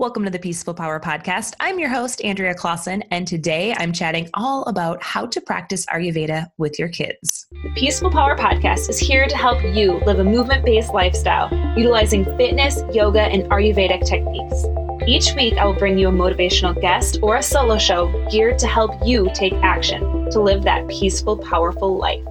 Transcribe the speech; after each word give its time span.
Welcome 0.00 0.24
to 0.24 0.30
the 0.30 0.38
Peaceful 0.38 0.72
Power 0.72 0.98
Podcast. 0.98 1.52
I'm 1.60 1.78
your 1.78 1.90
host, 1.90 2.24
Andrea 2.24 2.54
Clausen, 2.54 3.02
and 3.10 3.28
today 3.28 3.74
I'm 3.76 3.92
chatting 3.92 4.30
all 4.32 4.64
about 4.64 5.02
how 5.02 5.26
to 5.26 5.42
practice 5.42 5.84
Ayurveda 5.84 6.50
with 6.56 6.78
your 6.78 6.88
kids. 6.88 7.46
The 7.50 7.70
Peaceful 7.76 8.10
Power 8.10 8.34
Podcast 8.34 8.88
is 8.88 8.98
here 8.98 9.26
to 9.26 9.36
help 9.36 9.62
you 9.62 10.00
live 10.06 10.18
a 10.18 10.24
movement 10.24 10.64
based 10.64 10.94
lifestyle 10.94 11.50
utilizing 11.76 12.24
fitness, 12.38 12.82
yoga, 12.94 13.20
and 13.20 13.42
Ayurvedic 13.50 14.06
techniques. 14.06 14.64
Each 15.06 15.34
week, 15.34 15.58
I 15.58 15.66
will 15.66 15.78
bring 15.78 15.98
you 15.98 16.08
a 16.08 16.12
motivational 16.12 16.80
guest 16.80 17.18
or 17.20 17.36
a 17.36 17.42
solo 17.42 17.76
show 17.76 18.10
geared 18.30 18.58
to 18.60 18.66
help 18.66 19.06
you 19.06 19.30
take 19.34 19.52
action 19.56 20.30
to 20.30 20.40
live 20.40 20.62
that 20.62 20.88
peaceful, 20.88 21.36
powerful 21.36 21.98
life. 21.98 22.24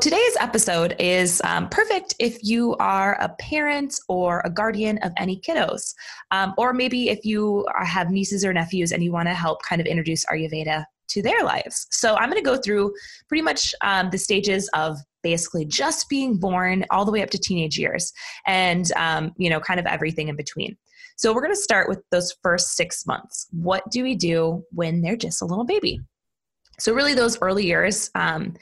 Today's 0.00 0.34
episode 0.40 0.96
is 0.98 1.42
um, 1.44 1.68
perfect 1.68 2.14
if 2.18 2.38
you 2.42 2.74
are 2.76 3.20
a 3.20 3.28
parent 3.38 4.00
or 4.08 4.40
a 4.46 4.50
guardian 4.50 4.96
of 5.02 5.12
any 5.18 5.38
kiddos, 5.40 5.92
um, 6.30 6.54
or 6.56 6.72
maybe 6.72 7.10
if 7.10 7.22
you 7.22 7.66
have 7.78 8.10
nieces 8.10 8.42
or 8.42 8.54
nephews 8.54 8.92
and 8.92 9.04
you 9.04 9.12
want 9.12 9.28
to 9.28 9.34
help 9.34 9.60
kind 9.62 9.78
of 9.78 9.86
introduce 9.86 10.24
Ayurveda 10.24 10.86
to 11.08 11.22
their 11.22 11.44
lives. 11.44 11.86
So 11.90 12.14
I'm 12.14 12.30
going 12.30 12.42
to 12.42 12.50
go 12.50 12.56
through 12.56 12.94
pretty 13.28 13.42
much 13.42 13.74
um, 13.82 14.08
the 14.08 14.16
stages 14.16 14.70
of 14.72 14.96
basically 15.22 15.66
just 15.66 16.08
being 16.08 16.38
born 16.38 16.86
all 16.90 17.04
the 17.04 17.12
way 17.12 17.22
up 17.22 17.28
to 17.30 17.38
teenage 17.38 17.78
years, 17.78 18.10
and 18.46 18.90
um, 18.92 19.32
you 19.36 19.50
know, 19.50 19.60
kind 19.60 19.78
of 19.78 19.84
everything 19.84 20.28
in 20.28 20.36
between. 20.36 20.78
So 21.18 21.34
we're 21.34 21.42
going 21.42 21.54
to 21.54 21.60
start 21.60 21.90
with 21.90 22.00
those 22.10 22.34
first 22.42 22.68
six 22.68 23.06
months. 23.06 23.48
What 23.50 23.82
do 23.90 24.02
we 24.02 24.14
do 24.16 24.64
when 24.72 25.02
they're 25.02 25.14
just 25.16 25.42
a 25.42 25.44
little 25.44 25.66
baby? 25.66 26.00
So 26.78 26.94
really, 26.94 27.12
those 27.12 27.38
early 27.42 27.66
years 27.66 28.10
um, 28.14 28.56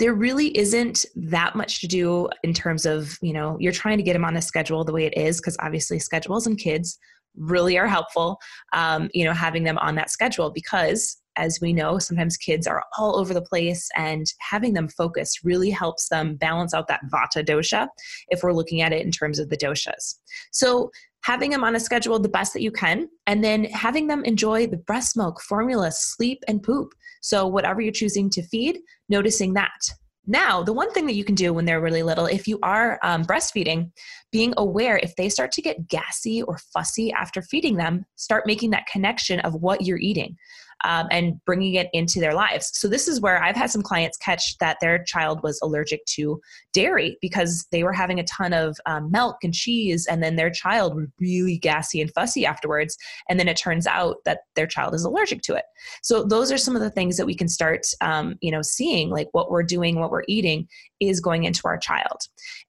there 0.00 0.14
really 0.14 0.56
isn't 0.56 1.04
that 1.14 1.54
much 1.54 1.82
to 1.82 1.86
do 1.86 2.28
in 2.42 2.54
terms 2.54 2.86
of 2.86 3.18
you 3.22 3.32
know 3.32 3.56
you're 3.60 3.70
trying 3.70 3.98
to 3.98 4.02
get 4.02 4.14
them 4.14 4.24
on 4.24 4.36
a 4.36 4.42
schedule 4.42 4.82
the 4.82 4.92
way 4.92 5.04
it 5.04 5.16
is 5.16 5.40
because 5.40 5.56
obviously 5.60 5.98
schedules 5.98 6.46
and 6.46 6.58
kids 6.58 6.98
really 7.36 7.78
are 7.78 7.86
helpful 7.86 8.38
um, 8.72 9.08
you 9.14 9.24
know 9.24 9.32
having 9.32 9.62
them 9.62 9.78
on 9.78 9.94
that 9.94 10.10
schedule 10.10 10.50
because 10.50 11.18
as 11.36 11.58
we 11.60 11.72
know 11.72 11.98
sometimes 11.98 12.36
kids 12.36 12.66
are 12.66 12.82
all 12.98 13.16
over 13.16 13.32
the 13.32 13.42
place 13.42 13.88
and 13.96 14.26
having 14.40 14.72
them 14.72 14.88
focus 14.88 15.44
really 15.44 15.70
helps 15.70 16.08
them 16.08 16.34
balance 16.34 16.74
out 16.74 16.88
that 16.88 17.00
vata 17.12 17.44
dosha 17.44 17.86
if 18.28 18.42
we're 18.42 18.52
looking 18.52 18.80
at 18.80 18.92
it 18.92 19.04
in 19.04 19.12
terms 19.12 19.38
of 19.38 19.48
the 19.48 19.56
doshas 19.56 20.16
so 20.50 20.90
having 21.22 21.50
them 21.50 21.62
on 21.62 21.76
a 21.76 21.80
schedule 21.80 22.18
the 22.18 22.28
best 22.28 22.54
that 22.54 22.62
you 22.62 22.72
can 22.72 23.06
and 23.26 23.44
then 23.44 23.64
having 23.64 24.06
them 24.06 24.24
enjoy 24.24 24.66
the 24.66 24.78
breast 24.78 25.16
milk 25.16 25.40
formula 25.42 25.92
sleep 25.92 26.42
and 26.48 26.62
poop 26.62 26.94
so, 27.20 27.46
whatever 27.46 27.80
you're 27.80 27.92
choosing 27.92 28.30
to 28.30 28.42
feed, 28.42 28.78
noticing 29.08 29.54
that. 29.54 29.78
Now, 30.26 30.62
the 30.62 30.72
one 30.72 30.92
thing 30.92 31.06
that 31.06 31.14
you 31.14 31.24
can 31.24 31.34
do 31.34 31.52
when 31.52 31.64
they're 31.64 31.80
really 31.80 32.02
little, 32.02 32.26
if 32.26 32.46
you 32.46 32.58
are 32.62 32.98
um, 33.02 33.24
breastfeeding, 33.24 33.90
being 34.30 34.54
aware 34.56 34.98
if 34.98 35.16
they 35.16 35.28
start 35.28 35.50
to 35.52 35.62
get 35.62 35.88
gassy 35.88 36.42
or 36.42 36.58
fussy 36.72 37.10
after 37.12 37.42
feeding 37.42 37.76
them, 37.76 38.04
start 38.16 38.46
making 38.46 38.70
that 38.70 38.86
connection 38.86 39.40
of 39.40 39.54
what 39.54 39.82
you're 39.82 39.98
eating 39.98 40.36
um, 40.84 41.08
and 41.10 41.42
bringing 41.44 41.74
it 41.74 41.88
into 41.92 42.20
their 42.20 42.34
lives. 42.34 42.70
So, 42.74 42.88
this 42.88 43.08
is 43.08 43.20
where 43.20 43.42
I've 43.42 43.56
had 43.56 43.70
some 43.70 43.82
clients 43.82 44.16
catch 44.16 44.56
that 44.58 44.78
their 44.80 45.02
child 45.04 45.42
was 45.42 45.58
allergic 45.62 46.04
to 46.06 46.40
dairy 46.72 47.18
because 47.20 47.66
they 47.72 47.82
were 47.82 47.92
having 47.92 48.20
a 48.20 48.24
ton 48.24 48.52
of 48.52 48.76
um, 48.86 49.10
milk 49.10 49.36
and 49.42 49.54
cheese, 49.54 50.06
and 50.06 50.22
then 50.22 50.36
their 50.36 50.50
child 50.50 50.94
was 50.94 51.06
really 51.18 51.58
gassy 51.58 52.00
and 52.00 52.12
fussy 52.12 52.46
afterwards. 52.46 52.96
And 53.28 53.38
then 53.38 53.48
it 53.48 53.56
turns 53.56 53.86
out 53.86 54.16
that 54.24 54.40
their 54.56 54.66
child 54.66 54.94
is 54.94 55.04
allergic 55.04 55.42
to 55.42 55.54
it. 55.54 55.64
So, 56.02 56.24
those 56.24 56.52
are 56.52 56.58
some 56.58 56.76
of 56.76 56.82
the 56.82 56.90
things 56.90 57.16
that 57.16 57.26
we 57.26 57.34
can 57.34 57.48
start, 57.48 57.86
um, 58.00 58.36
you 58.40 58.50
know, 58.50 58.62
seeing 58.62 59.10
like 59.10 59.28
what 59.32 59.50
we're 59.50 59.62
doing, 59.62 59.98
what 59.98 60.10
we're 60.10 60.24
eating 60.28 60.68
is 61.00 61.20
going 61.20 61.44
into 61.44 61.62
our 61.64 61.78
child. 61.78 62.20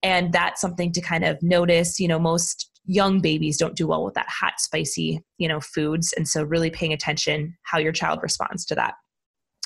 And 0.03 0.31
that's 0.33 0.61
something 0.61 0.91
to 0.93 1.01
kind 1.01 1.23
of 1.23 1.41
notice. 1.41 1.99
You 1.99 2.07
know, 2.07 2.19
most 2.19 2.70
young 2.85 3.21
babies 3.21 3.57
don't 3.57 3.75
do 3.75 3.87
well 3.87 4.03
with 4.03 4.13
that 4.15 4.27
hot 4.27 4.59
spicy 4.59 5.23
you 5.37 5.47
know 5.47 5.59
foods. 5.59 6.13
And 6.13 6.27
so 6.27 6.43
really 6.43 6.69
paying 6.69 6.93
attention 6.93 7.55
how 7.63 7.77
your 7.77 7.91
child 7.91 8.19
responds 8.21 8.65
to 8.65 8.75
that. 8.75 8.95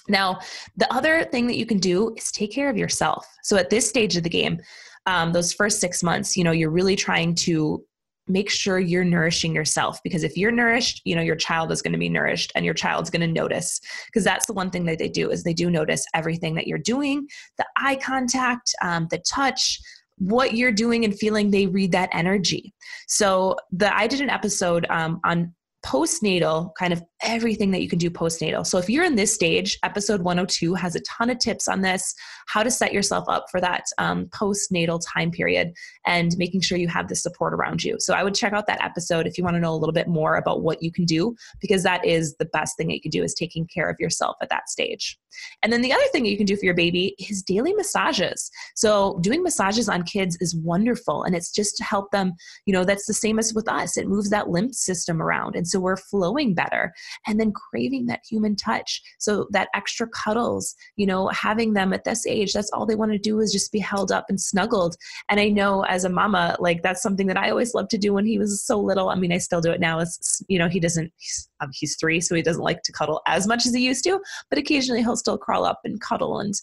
Now 0.08 0.40
the 0.78 0.92
other 0.94 1.24
thing 1.24 1.48
that 1.48 1.58
you 1.58 1.66
can 1.66 1.80
do 1.80 2.14
is 2.16 2.32
take 2.32 2.52
care 2.52 2.70
of 2.70 2.78
yourself. 2.78 3.26
So 3.44 3.58
at 3.58 3.70
this 3.70 3.88
stage 3.88 4.18
of 4.18 4.24
the 4.24 4.30
game 4.30 4.60
um, 5.08 5.34
those 5.34 5.54
first 5.54 5.80
six 5.80 6.04
months 6.04 6.36
you 6.36 6.44
know 6.44 6.52
you're 6.52 6.70
really 6.70 6.96
trying 6.96 7.36
to 7.36 7.84
make 8.28 8.50
sure 8.50 8.80
you're 8.80 9.04
nourishing 9.04 9.54
yourself. 9.54 10.00
Because 10.04 10.24
if 10.24 10.36
you're 10.36 10.52
nourished 10.52 11.02
you 11.06 11.16
know 11.16 11.22
your 11.22 11.36
child 11.36 11.72
is 11.72 11.82
going 11.82 11.94
to 11.94 12.00
be 12.00 12.10
nourished 12.10 12.52
and 12.56 12.66
your 12.66 12.74
child's 12.74 13.10
going 13.10 13.22
to 13.22 13.28
notice. 13.28 13.80
Because 14.08 14.26
that's 14.26 14.46
the 14.46 14.54
one 14.54 14.72
thing 14.72 14.86
that 14.86 15.00
they 15.00 15.10
do 15.10 15.32
is 15.32 15.44
they 15.44 15.54
do 15.54 15.70
notice 15.72 16.06
everything 16.14 16.56
that 16.56 16.68
you're 16.68 16.78
doing 16.80 17.28
the 17.58 17.66
eye 17.78 17.96
contact 17.96 18.76
um, 18.82 19.08
the 19.10 19.20
touch 19.20 19.80
what 20.18 20.54
you're 20.56 20.72
doing 20.72 21.04
and 21.04 21.18
feeling 21.18 21.52
they 21.52 21.68
read 21.68 21.92
that 21.92 22.10
energy. 22.14 22.74
So 23.08 23.56
the 23.72 23.96
i 23.96 24.08
did 24.08 24.22
an 24.22 24.30
episode 24.30 24.86
um, 24.90 25.20
on 25.24 25.54
postnatal 25.86 26.72
kind 26.80 26.92
of 26.94 27.04
everything 27.24 27.72
that 27.72 27.82
you 27.82 27.90
can 27.90 28.00
do 28.00 28.10
postnatal. 28.10 28.66
So 28.66 28.78
if 28.78 28.90
you're 28.90 29.04
in 29.04 29.16
this 29.16 29.34
stage, 29.34 29.78
episode 29.84 30.22
102 30.22 30.74
has 30.76 30.96
a 30.96 31.02
ton 31.02 31.30
of 31.30 31.40
tips 31.40 31.68
on 31.68 31.82
this, 31.82 32.14
how 32.48 32.62
to 32.62 32.70
set 32.70 32.94
yourself 32.94 33.26
up 33.30 33.46
for 33.50 33.62
that 33.62 33.86
um, 33.98 34.26
postnatal 34.28 35.02
time 35.06 35.32
period 35.32 35.74
and 36.06 36.38
making 36.38 36.62
sure 36.62 36.78
you 36.78 36.88
have 36.90 37.08
the 37.08 37.16
support 37.16 37.54
around 37.54 37.84
you. 37.84 37.96
So 38.00 38.14
I 38.14 38.24
would 38.24 38.36
check 38.36 38.54
out 38.54 38.68
that 38.68 38.84
episode 38.84 39.28
if 39.28 39.38
you 39.38 39.44
want 39.44 39.56
to 39.56 39.62
know 39.62 39.74
a 39.74 39.78
little 39.78 39.94
bit 39.94 40.08
more 40.08 40.36
about 40.36 40.62
what 40.62 40.84
you 40.84 40.92
can 40.92 41.06
do 41.06 41.36
because 41.62 41.84
that 41.84 42.06
is 42.06 42.36
the 42.38 42.46
best 42.46 42.76
thing 42.78 42.88
that 42.88 42.96
you 42.96 43.02
can 43.02 43.12
do 43.12 43.24
is 43.24 43.34
taking 43.34 43.68
care 43.68 43.90
of 43.90 43.98
yourself 44.00 44.36
at 44.42 44.50
that 44.50 44.70
stage. 44.70 45.18
And 45.64 45.72
then 45.72 45.82
the 45.82 45.94
other 45.94 46.06
thing 46.12 46.24
that 46.24 46.30
you 46.30 46.38
can 46.38 46.46
do 46.46 46.56
for 46.56 46.66
your 46.66 46.74
baby 46.74 47.16
is 47.18 47.44
daily 47.44 47.74
massages. 47.74 48.50
So 48.76 49.20
doing 49.22 49.44
massages 49.44 49.90
on 49.90 50.04
kids 50.04 50.38
is 50.42 50.56
wonderful 50.56 51.24
and 51.24 51.36
it's 51.36 51.52
just 51.52 51.78
to 51.78 51.84
help 51.84 52.12
them, 52.12 52.34
you 52.66 52.74
know, 52.74 52.84
that's 52.84 53.06
the 53.06 53.14
same 53.14 53.40
as 53.40 53.54
with 53.54 53.70
us. 53.70 53.98
It 53.98 54.08
moves 54.08 54.30
that 54.30 54.50
lymph 54.50 54.76
system 54.76 55.22
around 55.22 55.56
and 55.56 55.68
so 55.68 55.80
we're 55.80 55.98
flowing 55.98 56.54
better 56.54 56.94
and 57.28 57.40
then 57.40 57.52
craving 57.52 58.06
that 58.08 58.22
human 58.30 58.56
touch. 58.56 59.02
So 59.20 59.48
that 59.52 59.70
extra 59.74 60.08
cuddles, 60.08 60.76
you 60.96 61.06
know, 61.06 61.28
having 61.30 61.74
them 61.74 61.94
at 61.94 62.04
this 62.04 62.26
age, 62.26 62.54
that's 62.54 62.72
all 62.72 62.86
they 62.86 62.96
want 62.96 63.12
to 63.12 63.18
do 63.18 63.40
is 63.40 63.52
just 63.52 63.72
be 63.72 63.80
held 63.80 64.12
up 64.12 64.26
and 64.30 64.40
snuggled. 64.40 64.96
And 65.30 65.40
I 65.40 65.50
know 65.50 65.84
as 65.84 66.04
a 66.04 66.10
mama, 66.10 66.56
like 66.60 66.82
that's 66.84 67.02
something 67.02 67.28
that 67.28 67.38
I 67.38 67.50
always 67.50 67.74
loved 67.74 67.90
to 67.92 67.98
do 67.98 68.14
when 68.14 68.26
he 68.26 68.38
was 68.38 68.66
so 68.66 68.80
little. 68.80 69.10
I 69.10 69.16
mean, 69.16 69.32
I 69.32 69.38
still 69.38 69.62
do 69.62 69.72
it 69.72 69.80
now. 69.80 70.00
It's, 70.00 70.42
you 70.48 70.60
know, 70.60 70.68
he 70.68 70.80
doesn't, 70.80 71.12
he's, 71.18 71.50
um, 71.62 71.70
he's 71.74 71.96
three, 71.98 72.22
so 72.22 72.36
he 72.36 72.42
doesn't 72.42 72.62
like 72.62 72.82
to 72.84 72.92
cuddle 72.92 73.22
as 73.28 73.48
much 73.48 73.66
as 73.66 73.74
he 73.74 73.86
used 73.86 74.04
to, 74.04 74.20
but 74.50 74.60
occasionally 74.60 75.02
he'll 75.02 75.16
still 75.16 75.38
crawl 75.38 75.66
up 75.66 75.80
and 75.84 76.02
cuddle. 76.02 76.40
And, 76.40 76.54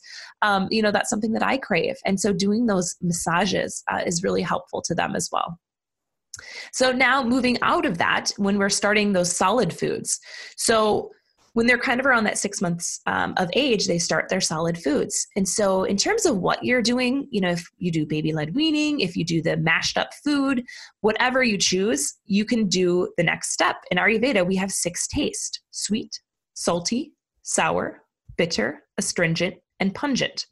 um, 0.42 0.68
you 0.70 0.82
know, 0.82 0.90
that's 0.90 1.10
something 1.10 1.32
that 1.32 1.42
I 1.42 1.56
crave. 1.56 1.96
And 2.04 2.20
so 2.20 2.32
doing 2.32 2.66
those 2.66 2.94
massages 3.00 3.82
uh, 3.90 4.02
is 4.04 4.22
really 4.22 4.42
helpful 4.42 4.82
to 4.82 4.94
them 4.94 5.16
as 5.16 5.28
well. 5.32 5.58
So 6.72 6.92
now 6.92 7.22
moving 7.22 7.58
out 7.62 7.86
of 7.86 7.98
that, 7.98 8.32
when 8.36 8.58
we're 8.58 8.68
starting 8.68 9.12
those 9.12 9.34
solid 9.34 9.72
foods. 9.72 10.20
So 10.56 11.10
when 11.54 11.66
they're 11.66 11.78
kind 11.78 12.00
of 12.00 12.06
around 12.06 12.24
that 12.24 12.38
six 12.38 12.62
months 12.62 13.00
um, 13.06 13.34
of 13.36 13.50
age, 13.54 13.86
they 13.86 13.98
start 13.98 14.28
their 14.28 14.40
solid 14.40 14.78
foods. 14.78 15.26
And 15.36 15.46
so, 15.46 15.84
in 15.84 15.96
terms 15.96 16.24
of 16.24 16.38
what 16.38 16.64
you're 16.64 16.82
doing, 16.82 17.28
you 17.30 17.40
know, 17.40 17.50
if 17.50 17.66
you 17.78 17.92
do 17.92 18.06
baby 18.06 18.32
led 18.32 18.54
weaning, 18.54 19.00
if 19.00 19.16
you 19.16 19.24
do 19.24 19.42
the 19.42 19.56
mashed 19.58 19.98
up 19.98 20.14
food, 20.24 20.64
whatever 21.00 21.42
you 21.42 21.58
choose, 21.58 22.14
you 22.24 22.44
can 22.44 22.68
do 22.68 23.12
the 23.16 23.22
next 23.22 23.52
step. 23.52 23.76
In 23.90 23.98
Ayurveda, 23.98 24.46
we 24.46 24.56
have 24.56 24.70
six 24.70 25.06
tastes 25.06 25.60
sweet, 25.70 26.20
salty, 26.54 27.12
sour, 27.42 28.02
bitter, 28.36 28.82
astringent, 28.96 29.56
and 29.82 29.94
pungent. 29.94 30.46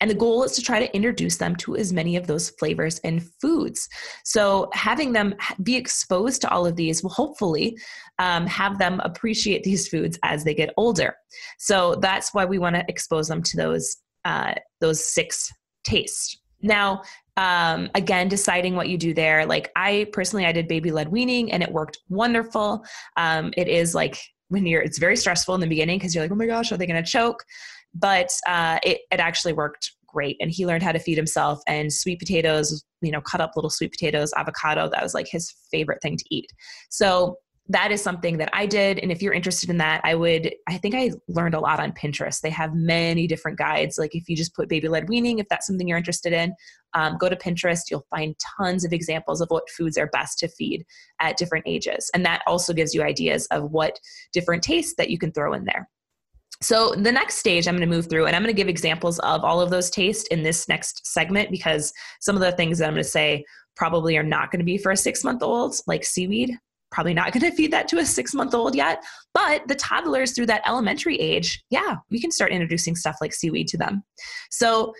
And 0.00 0.10
the 0.10 0.14
goal 0.14 0.44
is 0.44 0.52
to 0.52 0.62
try 0.62 0.78
to 0.78 0.94
introduce 0.94 1.38
them 1.38 1.56
to 1.56 1.74
as 1.74 1.92
many 1.92 2.16
of 2.16 2.26
those 2.26 2.50
flavors 2.50 3.00
and 3.02 3.26
foods. 3.40 3.88
So, 4.24 4.68
having 4.74 5.12
them 5.12 5.34
be 5.62 5.74
exposed 5.74 6.42
to 6.42 6.50
all 6.50 6.66
of 6.66 6.76
these 6.76 7.02
will 7.02 7.10
hopefully 7.10 7.76
um, 8.18 8.46
have 8.46 8.78
them 8.78 9.00
appreciate 9.00 9.64
these 9.64 9.88
foods 9.88 10.18
as 10.22 10.44
they 10.44 10.54
get 10.54 10.74
older. 10.76 11.16
So, 11.58 11.96
that's 11.96 12.34
why 12.34 12.44
we 12.44 12.58
want 12.58 12.76
to 12.76 12.84
expose 12.88 13.26
them 13.26 13.42
to 13.42 13.56
those, 13.56 13.96
uh, 14.26 14.54
those 14.80 15.02
six 15.02 15.50
tastes. 15.82 16.38
Now, 16.60 17.02
um, 17.38 17.90
again, 17.94 18.28
deciding 18.28 18.76
what 18.76 18.88
you 18.88 18.98
do 18.98 19.14
there. 19.14 19.46
Like, 19.46 19.72
I 19.76 20.06
personally, 20.12 20.46
I 20.46 20.52
did 20.52 20.68
baby 20.68 20.90
led 20.92 21.08
weaning 21.08 21.50
and 21.52 21.62
it 21.62 21.72
worked 21.72 21.98
wonderful. 22.08 22.84
Um, 23.16 23.52
it 23.56 23.66
is 23.66 23.94
like, 23.94 24.18
when 24.48 24.66
you're 24.66 24.82
it's 24.82 24.98
very 24.98 25.16
stressful 25.16 25.54
in 25.54 25.60
the 25.60 25.66
beginning 25.66 25.98
because 25.98 26.14
you're 26.14 26.22
like 26.22 26.30
oh 26.30 26.36
my 26.36 26.46
gosh 26.46 26.70
are 26.70 26.76
they 26.76 26.86
going 26.86 27.02
to 27.02 27.10
choke 27.10 27.44
but 27.94 28.30
uh, 28.46 28.78
it, 28.82 29.00
it 29.10 29.20
actually 29.20 29.52
worked 29.52 29.92
great 30.06 30.36
and 30.40 30.50
he 30.50 30.66
learned 30.66 30.82
how 30.82 30.92
to 30.92 30.98
feed 30.98 31.16
himself 31.16 31.60
and 31.66 31.92
sweet 31.92 32.20
potatoes 32.20 32.84
you 33.02 33.10
know 33.10 33.20
cut 33.20 33.40
up 33.40 33.50
little 33.56 33.70
sweet 33.70 33.90
potatoes 33.90 34.32
avocado 34.36 34.88
that 34.88 35.02
was 35.02 35.12
like 35.12 35.26
his 35.28 35.52
favorite 35.72 36.00
thing 36.02 36.16
to 36.16 36.24
eat 36.30 36.46
so 36.88 37.36
that 37.68 37.90
is 37.90 38.02
something 38.02 38.36
that 38.38 38.50
I 38.52 38.66
did. 38.66 38.98
And 38.98 39.10
if 39.10 39.22
you're 39.22 39.32
interested 39.32 39.70
in 39.70 39.78
that, 39.78 40.02
I 40.04 40.14
would, 40.14 40.54
I 40.68 40.76
think 40.76 40.94
I 40.94 41.12
learned 41.28 41.54
a 41.54 41.60
lot 41.60 41.80
on 41.80 41.92
Pinterest. 41.92 42.40
They 42.40 42.50
have 42.50 42.74
many 42.74 43.26
different 43.26 43.56
guides. 43.56 43.96
Like 43.96 44.14
if 44.14 44.28
you 44.28 44.36
just 44.36 44.54
put 44.54 44.68
baby 44.68 44.88
led 44.88 45.08
weaning, 45.08 45.38
if 45.38 45.48
that's 45.48 45.66
something 45.66 45.88
you're 45.88 45.96
interested 45.96 46.34
in, 46.34 46.54
um, 46.92 47.16
go 47.18 47.30
to 47.30 47.36
Pinterest. 47.36 47.90
You'll 47.90 48.06
find 48.10 48.36
tons 48.58 48.84
of 48.84 48.92
examples 48.92 49.40
of 49.40 49.48
what 49.48 49.70
foods 49.70 49.96
are 49.96 50.08
best 50.08 50.38
to 50.40 50.48
feed 50.48 50.84
at 51.20 51.38
different 51.38 51.64
ages. 51.66 52.10
And 52.12 52.24
that 52.26 52.42
also 52.46 52.74
gives 52.74 52.94
you 52.94 53.02
ideas 53.02 53.46
of 53.46 53.70
what 53.70 53.98
different 54.34 54.62
tastes 54.62 54.94
that 54.98 55.08
you 55.08 55.18
can 55.18 55.32
throw 55.32 55.54
in 55.54 55.64
there. 55.64 55.88
So, 56.62 56.94
the 56.94 57.12
next 57.12 57.36
stage 57.36 57.66
I'm 57.66 57.76
going 57.76 57.88
to 57.88 57.94
move 57.94 58.08
through, 58.08 58.26
and 58.26 58.36
I'm 58.36 58.42
going 58.42 58.54
to 58.54 58.56
give 58.56 58.68
examples 58.68 59.18
of 59.20 59.44
all 59.44 59.60
of 59.60 59.70
those 59.70 59.90
tastes 59.90 60.26
in 60.28 60.42
this 60.42 60.68
next 60.68 61.06
segment 61.06 61.50
because 61.50 61.92
some 62.20 62.36
of 62.36 62.42
the 62.42 62.52
things 62.52 62.78
that 62.78 62.86
I'm 62.86 62.94
going 62.94 63.02
to 63.02 63.08
say 63.08 63.44
probably 63.76 64.16
are 64.16 64.22
not 64.22 64.50
going 64.50 64.60
to 64.60 64.64
be 64.64 64.78
for 64.78 64.92
a 64.92 64.96
six 64.96 65.24
month 65.24 65.42
old, 65.42 65.74
like 65.86 66.04
seaweed. 66.04 66.56
Probably 66.90 67.14
not 67.14 67.32
going 67.38 67.50
to 67.50 67.56
feed 67.56 67.72
that 67.72 67.88
to 67.88 67.98
a 67.98 68.06
six 68.06 68.34
month 68.34 68.54
old 68.54 68.74
yet. 68.74 69.02
But 69.32 69.66
the 69.68 69.74
toddlers 69.74 70.32
through 70.32 70.46
that 70.46 70.66
elementary 70.66 71.16
age, 71.16 71.62
yeah, 71.70 71.96
we 72.10 72.20
can 72.20 72.30
start 72.30 72.52
introducing 72.52 72.94
stuff 72.94 73.16
like 73.20 73.32
seaweed 73.32 73.68
to 73.68 73.78
them. 73.78 74.04
So, 74.50 74.94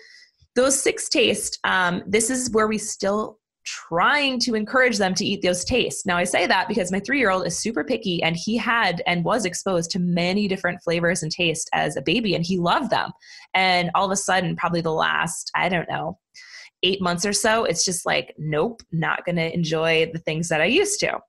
those 0.55 0.81
six 0.81 1.09
tastes, 1.09 1.59
um, 1.65 2.01
this 2.07 2.29
is 2.29 2.49
where 2.51 2.67
we 2.67 2.77
still 2.77 3.39
trying 3.65 4.39
to 4.39 4.55
encourage 4.55 4.97
them 4.97 5.13
to 5.15 5.25
eat 5.25 5.41
those 5.41 5.65
tastes. 5.65 6.05
Now, 6.05 6.17
I 6.17 6.23
say 6.23 6.47
that 6.47 6.67
because 6.67 6.91
my 6.91 6.99
three 6.99 7.19
year 7.19 7.31
old 7.31 7.45
is 7.45 7.57
super 7.57 7.83
picky 7.83 8.21
and 8.23 8.35
he 8.35 8.57
had 8.57 9.01
and 9.07 9.25
was 9.25 9.45
exposed 9.45 9.91
to 9.91 9.99
many 9.99 10.47
different 10.47 10.81
flavors 10.83 11.23
and 11.23 11.31
tastes 11.31 11.69
as 11.73 11.97
a 11.97 12.01
baby 12.01 12.35
and 12.35 12.45
he 12.45 12.57
loved 12.57 12.91
them. 12.91 13.11
And 13.53 13.91
all 13.95 14.05
of 14.05 14.11
a 14.11 14.15
sudden, 14.15 14.55
probably 14.55 14.81
the 14.81 14.91
last, 14.91 15.51
I 15.55 15.69
don't 15.69 15.89
know, 15.89 16.17
eight 16.83 17.01
months 17.01 17.25
or 17.25 17.33
so, 17.33 17.65
it's 17.65 17.83
just 17.83 18.05
like, 18.05 18.33
nope, 18.37 18.81
not 18.91 19.25
going 19.25 19.37
to 19.37 19.53
enjoy 19.53 20.09
the 20.13 20.19
things 20.19 20.49
that 20.49 20.61
I 20.61 20.65
used 20.65 20.99
to. 20.99 21.19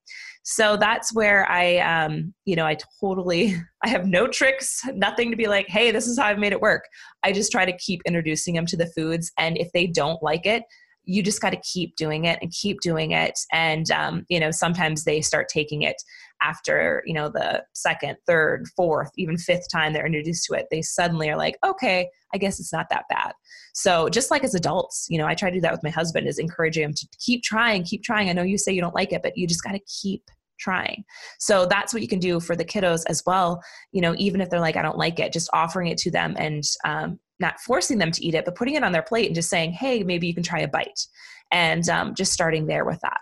So 0.49 0.77
that's 0.77 1.13
where 1.13 1.51
I, 1.51 1.79
um, 1.79 2.33
you 2.45 2.55
know, 2.55 2.67
I 2.67 2.77
totally, 3.01 3.57
I 3.85 3.89
have 3.89 4.07
no 4.07 4.29
tricks, 4.29 4.81
nothing 4.95 5.31
to 5.31 5.37
be 5.37 5.49
like, 5.49 5.67
hey, 5.69 5.91
this 5.91 6.07
is 6.07 6.19
how 6.19 6.27
I've 6.27 6.39
made 6.39 6.53
it 6.53 6.61
work. 6.61 6.85
I 7.25 7.33
just 7.33 7.51
try 7.51 7.65
to 7.65 7.77
keep 7.79 8.01
introducing 8.07 8.55
them 8.55 8.67
to 8.67 8.77
the 8.77 8.87
foods. 8.87 9.33
And 9.39 9.59
if 9.59 9.73
they 9.73 9.87
don't 9.89 10.23
like 10.23 10.47
it, 10.47 10.63
you 11.07 11.23
just 11.23 11.41
got 11.41 11.51
to 11.51 11.61
keep 11.73 11.97
doing 11.97 12.25
it 12.25 12.39
and 12.43 12.53
keep 12.53 12.81
doing 12.81 13.13
it. 13.13 13.39
And 13.53 13.91
um, 13.91 14.27
you 14.29 14.41
know 14.41 14.51
sometimes 14.51 15.05
they 15.05 15.21
start 15.21 15.49
taking 15.49 15.83
it 15.83 15.97
after 16.43 17.03
you 17.07 17.15
know 17.15 17.29
the 17.29 17.65
second 17.75 18.17
third 18.27 18.67
fourth 18.77 19.11
even 19.17 19.39
fifth 19.39 19.67
time 19.73 19.93
they're 19.93 20.07
introduced 20.07 20.45
to 20.45 20.55
it 20.55 20.67
they 20.71 20.83
suddenly 20.83 21.31
are 21.31 21.37
like 21.37 21.57
okay 21.65 22.09
i 22.35 22.39
guess 22.39 22.61
it's 22.61 22.73
not 22.73 22.87
that 22.91 23.05
bad. 23.09 23.33
So 23.73 24.09
just 24.09 24.31
like 24.31 24.45
as 24.45 24.55
adults 24.55 25.07
you 25.09 25.19
know 25.19 25.27
i 25.27 25.35
try 25.35 25.51
to 25.51 25.57
do 25.57 25.61
that 25.63 25.73
with 25.73 25.83
my 25.83 25.91
husband 25.91 26.29
is 26.29 26.39
encouraging 26.39 26.85
him 26.85 26.95
to 26.95 27.07
keep 27.19 27.43
trying 27.43 27.85
keep 27.85 28.03
trying. 28.03 28.29
I 28.29 28.33
know 28.33 28.43
you 28.43 28.59
say 28.59 28.73
you 28.73 28.81
don't 28.81 28.95
like 28.95 29.13
it 29.13 29.23
but 29.23 29.37
you 29.37 29.47
just 29.47 29.63
got 29.63 29.73
to 29.73 29.81
keep 30.03 30.23
trying. 30.59 31.05
So 31.39 31.67
that's 31.67 31.93
what 31.93 32.01
you 32.01 32.09
can 32.09 32.19
do 32.19 32.41
for 32.41 32.57
the 32.57 32.65
kiddos 32.65 33.05
as 33.09 33.23
well. 33.27 33.63
You 33.93 34.01
know 34.01 34.15
even 34.19 34.41
if 34.41 34.51
they're 34.51 34.61
like 34.61 34.77
i 34.77 34.83
don't 34.83 34.99
like 34.99 35.19
it 35.19 35.33
just 35.33 35.51
offering 35.53 35.89
it 35.89 35.99
to 35.99 36.11
them 36.11 36.35
and 36.39 36.65
um, 36.85 37.19
not 37.39 37.61
forcing 37.61 37.99
them 37.99 38.11
to 38.13 38.25
eat 38.25 38.35
it, 38.35 38.45
but 38.45 38.55
putting 38.55 38.75
it 38.75 38.85
on 38.85 38.93
their 38.93 39.03
plate 39.03 39.27
and 39.27 39.35
just 39.35 39.51
saying, 39.51 39.73
hey, 39.73 40.03
maybe 40.03 40.27
you 40.27 40.35
can 40.35 40.43
try 40.43 40.61
a 40.61 40.69
bite. 40.69 41.07
And 41.53 41.89
um, 41.89 42.15
just 42.15 42.33
starting 42.33 42.67
there 42.67 42.85
with 42.85 43.01
that. 43.03 43.19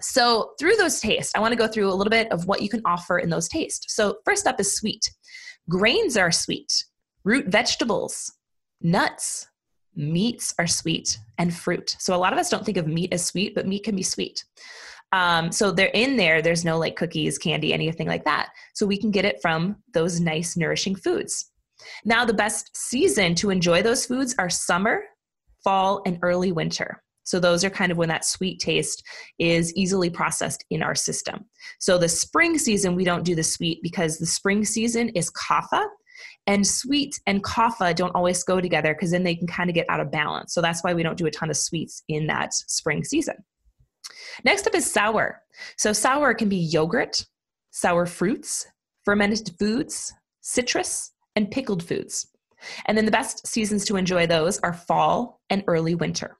So, 0.00 0.52
through 0.58 0.76
those 0.76 1.00
tastes, 1.00 1.32
I 1.34 1.40
want 1.40 1.52
to 1.52 1.58
go 1.58 1.68
through 1.68 1.90
a 1.90 1.94
little 1.94 2.10
bit 2.10 2.30
of 2.32 2.46
what 2.46 2.62
you 2.62 2.68
can 2.68 2.82
offer 2.84 3.18
in 3.18 3.30
those 3.30 3.48
tastes. 3.48 3.94
So, 3.94 4.18
first 4.24 4.46
up 4.46 4.58
is 4.60 4.76
sweet. 4.76 5.10
Grains 5.68 6.16
are 6.16 6.32
sweet, 6.32 6.84
root 7.22 7.46
vegetables, 7.46 8.32
nuts, 8.80 9.46
meats 9.94 10.54
are 10.58 10.66
sweet, 10.66 11.18
and 11.38 11.54
fruit. 11.54 11.96
So, 11.98 12.14
a 12.14 12.18
lot 12.18 12.32
of 12.32 12.38
us 12.38 12.50
don't 12.50 12.64
think 12.64 12.76
of 12.76 12.86
meat 12.86 13.12
as 13.12 13.24
sweet, 13.24 13.54
but 13.54 13.66
meat 13.66 13.84
can 13.84 13.94
be 13.94 14.02
sweet. 14.02 14.44
Um, 15.14 15.52
so 15.52 15.70
they're 15.70 15.86
in 15.94 16.16
there. 16.16 16.42
There's 16.42 16.64
no 16.64 16.76
like 16.76 16.96
cookies, 16.96 17.38
candy, 17.38 17.72
anything 17.72 18.08
like 18.08 18.24
that. 18.24 18.48
So 18.74 18.84
we 18.84 18.98
can 18.98 19.12
get 19.12 19.24
it 19.24 19.40
from 19.40 19.76
those 19.92 20.18
nice, 20.18 20.56
nourishing 20.56 20.96
foods. 20.96 21.52
Now, 22.04 22.24
the 22.24 22.34
best 22.34 22.76
season 22.76 23.34
to 23.36 23.50
enjoy 23.50 23.82
those 23.82 24.06
foods 24.06 24.34
are 24.38 24.50
summer, 24.50 25.02
fall, 25.62 26.02
and 26.06 26.18
early 26.22 26.52
winter. 26.52 27.02
So, 27.24 27.40
those 27.40 27.64
are 27.64 27.70
kind 27.70 27.90
of 27.90 27.98
when 27.98 28.08
that 28.10 28.24
sweet 28.24 28.60
taste 28.60 29.02
is 29.38 29.74
easily 29.74 30.10
processed 30.10 30.64
in 30.70 30.82
our 30.82 30.94
system. 30.94 31.46
So, 31.80 31.96
the 31.96 32.08
spring 32.08 32.58
season, 32.58 32.94
we 32.94 33.04
don't 33.04 33.24
do 33.24 33.34
the 33.34 33.42
sweet 33.42 33.80
because 33.82 34.18
the 34.18 34.26
spring 34.26 34.64
season 34.64 35.08
is 35.10 35.30
kapha, 35.30 35.86
and 36.46 36.66
sweet 36.66 37.18
and 37.26 37.42
kapha 37.42 37.94
don't 37.94 38.14
always 38.14 38.42
go 38.44 38.60
together 38.60 38.94
because 38.94 39.10
then 39.10 39.24
they 39.24 39.34
can 39.34 39.46
kind 39.46 39.70
of 39.70 39.74
get 39.74 39.88
out 39.88 40.00
of 40.00 40.12
balance. 40.12 40.52
So, 40.52 40.60
that's 40.60 40.84
why 40.84 40.92
we 40.92 41.02
don't 41.02 41.18
do 41.18 41.26
a 41.26 41.30
ton 41.30 41.50
of 41.50 41.56
sweets 41.56 42.02
in 42.08 42.26
that 42.26 42.52
spring 42.52 43.02
season. 43.04 43.36
Next 44.44 44.66
up 44.66 44.74
is 44.74 44.90
sour. 44.90 45.40
So, 45.78 45.94
sour 45.94 46.34
can 46.34 46.50
be 46.50 46.58
yogurt, 46.58 47.24
sour 47.70 48.04
fruits, 48.04 48.66
fermented 49.04 49.50
foods, 49.58 50.12
citrus, 50.42 51.13
and 51.36 51.50
pickled 51.50 51.82
foods. 51.82 52.26
And 52.86 52.96
then 52.96 53.04
the 53.04 53.10
best 53.10 53.46
seasons 53.46 53.84
to 53.86 53.96
enjoy 53.96 54.26
those 54.26 54.58
are 54.60 54.72
fall 54.72 55.40
and 55.50 55.64
early 55.66 55.94
winter. 55.94 56.38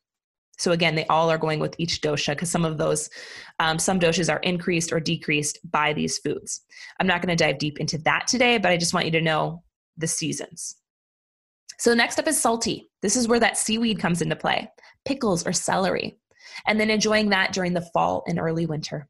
So 0.57 0.73
again, 0.73 0.95
they 0.95 1.07
all 1.07 1.31
are 1.31 1.39
going 1.39 1.59
with 1.59 1.75
each 1.79 2.01
dosha 2.01 2.33
because 2.33 2.51
some 2.51 2.65
of 2.65 2.79
those, 2.79 3.11
um, 3.59 3.79
some 3.79 3.99
doshas 3.99 4.33
are 4.33 4.39
increased 4.39 4.93
or 4.93 5.01
decreased 5.01 5.59
by 5.71 5.93
these 5.93 6.19
foods. 6.19 6.63
I'm 7.01 7.07
not 7.07 7.23
going 7.23 7.37
to 7.37 7.45
dive 7.45 7.59
deep 7.59 7.81
into 7.81 7.99
that 7.99 8.27
today, 8.29 8.59
but 8.59 8.71
I 8.71 8.77
just 8.77 8.95
want 8.95 9.07
you 9.07 9.13
to 9.13 9.21
know 9.21 9.63
the 9.97 10.07
seasons. 10.07 10.77
So 11.79 11.93
next 11.93 12.21
up 12.21 12.29
is 12.29 12.41
salty. 12.41 12.89
This 13.03 13.17
is 13.17 13.27
where 13.27 13.41
that 13.41 13.59
seaweed 13.59 13.99
comes 13.99 14.23
into 14.23 14.37
play, 14.37 14.71
pickles 15.05 15.45
or 15.45 15.53
celery, 15.53 16.19
and 16.67 16.79
then 16.79 16.89
enjoying 16.89 17.31
that 17.31 17.53
during 17.53 17.73
the 17.73 17.89
fall 17.93 18.23
and 18.29 18.39
early 18.39 18.67
winter. 18.67 19.09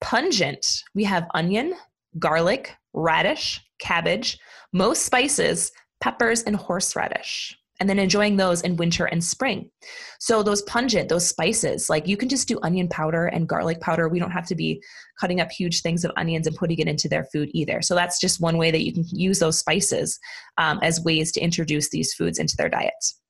Pungent, 0.00 0.66
we 0.94 1.04
have 1.04 1.28
onion, 1.32 1.74
garlic, 2.18 2.74
radish, 2.92 3.60
cabbage, 3.78 4.38
most 4.72 5.04
spices, 5.04 5.72
peppers, 6.00 6.42
and 6.42 6.56
horseradish. 6.56 7.56
And 7.80 7.88
then 7.88 8.00
enjoying 8.00 8.36
those 8.36 8.62
in 8.62 8.74
winter 8.74 9.04
and 9.04 9.22
spring. 9.22 9.70
So, 10.18 10.42
those 10.42 10.62
pungent, 10.62 11.08
those 11.08 11.28
spices, 11.28 11.88
like 11.88 12.08
you 12.08 12.16
can 12.16 12.28
just 12.28 12.48
do 12.48 12.58
onion 12.64 12.88
powder 12.88 13.26
and 13.26 13.48
garlic 13.48 13.80
powder. 13.80 14.08
We 14.08 14.18
don't 14.18 14.32
have 14.32 14.48
to 14.48 14.56
be 14.56 14.82
cutting 15.20 15.40
up 15.40 15.52
huge 15.52 15.80
things 15.80 16.04
of 16.04 16.10
onions 16.16 16.48
and 16.48 16.56
putting 16.56 16.80
it 16.80 16.88
into 16.88 17.08
their 17.08 17.24
food 17.32 17.50
either. 17.52 17.80
So, 17.80 17.94
that's 17.94 18.18
just 18.18 18.40
one 18.40 18.58
way 18.58 18.72
that 18.72 18.84
you 18.84 18.92
can 18.92 19.04
use 19.06 19.38
those 19.38 19.60
spices 19.60 20.18
um, 20.56 20.80
as 20.82 21.04
ways 21.04 21.30
to 21.32 21.40
introduce 21.40 21.88
these 21.90 22.12
foods 22.14 22.40
into 22.40 22.56
their 22.56 22.68
diets. 22.68 23.20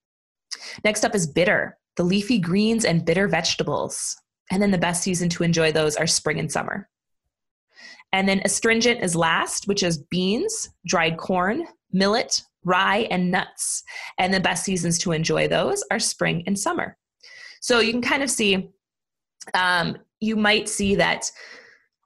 Next 0.83 1.05
up 1.05 1.13
is 1.13 1.27
bitter, 1.27 1.77
the 1.95 2.03
leafy 2.03 2.39
greens 2.39 2.85
and 2.85 3.05
bitter 3.05 3.27
vegetables. 3.27 4.15
And 4.51 4.61
then 4.61 4.71
the 4.71 4.77
best 4.77 5.03
season 5.03 5.29
to 5.29 5.43
enjoy 5.43 5.71
those 5.71 5.95
are 5.95 6.07
spring 6.07 6.39
and 6.39 6.51
summer. 6.51 6.89
And 8.11 8.27
then 8.27 8.41
astringent 8.43 9.03
is 9.03 9.15
last, 9.15 9.67
which 9.67 9.83
is 9.83 10.03
beans, 10.09 10.69
dried 10.85 11.17
corn, 11.17 11.65
millet, 11.91 12.41
rye, 12.63 13.07
and 13.11 13.31
nuts. 13.31 13.83
And 14.17 14.33
the 14.33 14.39
best 14.39 14.65
seasons 14.65 14.97
to 14.99 15.11
enjoy 15.11 15.47
those 15.47 15.83
are 15.91 15.99
spring 15.99 16.43
and 16.47 16.57
summer. 16.57 16.97
So 17.61 17.79
you 17.79 17.91
can 17.91 18.01
kind 18.01 18.23
of 18.23 18.29
see, 18.29 18.71
um, 19.53 19.97
you 20.19 20.35
might 20.35 20.67
see 20.67 20.95
that 20.95 21.31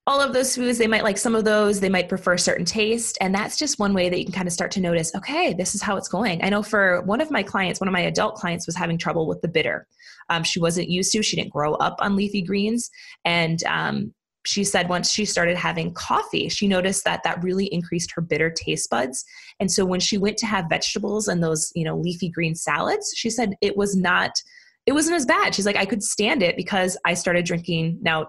all 0.06 0.20
of 0.20 0.34
those 0.34 0.56
foods, 0.56 0.78
they 0.78 0.88
might 0.88 1.04
like 1.04 1.18
some 1.18 1.34
of 1.34 1.46
those, 1.46 1.80
they 1.80 1.88
might 1.88 2.10
prefer 2.10 2.34
a 2.34 2.40
certain 2.40 2.66
taste. 2.66 3.18
And 3.22 3.34
that's 3.34 3.58
just 3.58 3.80
one 3.80 3.94
way 3.94 4.10
that 4.10 4.20
you 4.20 4.26
can 4.26 4.34
kind 4.34 4.48
of 4.48 4.54
start 4.54 4.72
to 4.72 4.82
notice, 4.82 5.16
okay, 5.16 5.54
this 5.54 5.76
is 5.76 5.82
how 5.82 5.96
it's 5.96 6.10
going. 6.10 6.44
I 6.44 6.50
know 6.50 6.62
for 6.62 7.02
one 7.04 7.22
of 7.22 7.32
my 7.32 7.42
clients, 7.42 7.80
one 7.80 7.88
of 7.88 7.94
my 7.94 8.02
adult 8.02 8.36
clients 8.36 8.66
was 8.66 8.76
having 8.76 8.98
trouble 8.98 9.28
with 9.28 9.42
the 9.42 9.48
bitter. 9.48 9.88
Um, 10.30 10.44
she 10.44 10.60
wasn't 10.60 10.90
used 10.90 11.14
to, 11.14 11.24
she 11.24 11.38
didn't 11.38 11.54
grow 11.54 11.76
up 11.76 11.96
on 12.00 12.18
leafy 12.18 12.42
greens. 12.42 12.90
And 13.24 13.64
um, 13.64 14.14
she 14.46 14.64
said 14.64 14.90
once 14.90 15.12
she 15.12 15.26
started 15.26 15.56
having 15.56 15.94
coffee, 15.94 16.50
she 16.50 16.68
noticed 16.68 17.04
that 17.06 17.24
that 17.24 17.42
really 17.44 17.66
increased 17.68 18.12
her 18.16 18.22
bitter 18.22 18.50
taste 18.50 18.90
buds. 18.90 19.24
And 19.60 19.72
so 19.72 19.86
when 19.86 20.00
she 20.00 20.18
went 20.18 20.38
to 20.38 20.46
have 20.46 20.66
vegetables 20.70 21.28
and 21.28 21.42
those, 21.42 21.72
you 21.76 21.86
know, 21.86 21.98
leafy 21.98 22.30
green 22.30 22.56
salads, 22.56 23.14
she 23.16 23.30
said 23.30 23.56
it 23.62 23.78
was 23.78 23.96
not 23.96 24.32
it 24.86 24.92
wasn't 24.92 25.16
as 25.16 25.26
bad. 25.26 25.56
She's 25.56 25.66
like 25.66 25.78
I 25.78 25.86
could 25.86 26.04
stand 26.04 26.44
it 26.44 26.58
because 26.58 26.98
I 27.06 27.14
started 27.14 27.46
drinking 27.46 28.00
now 28.02 28.28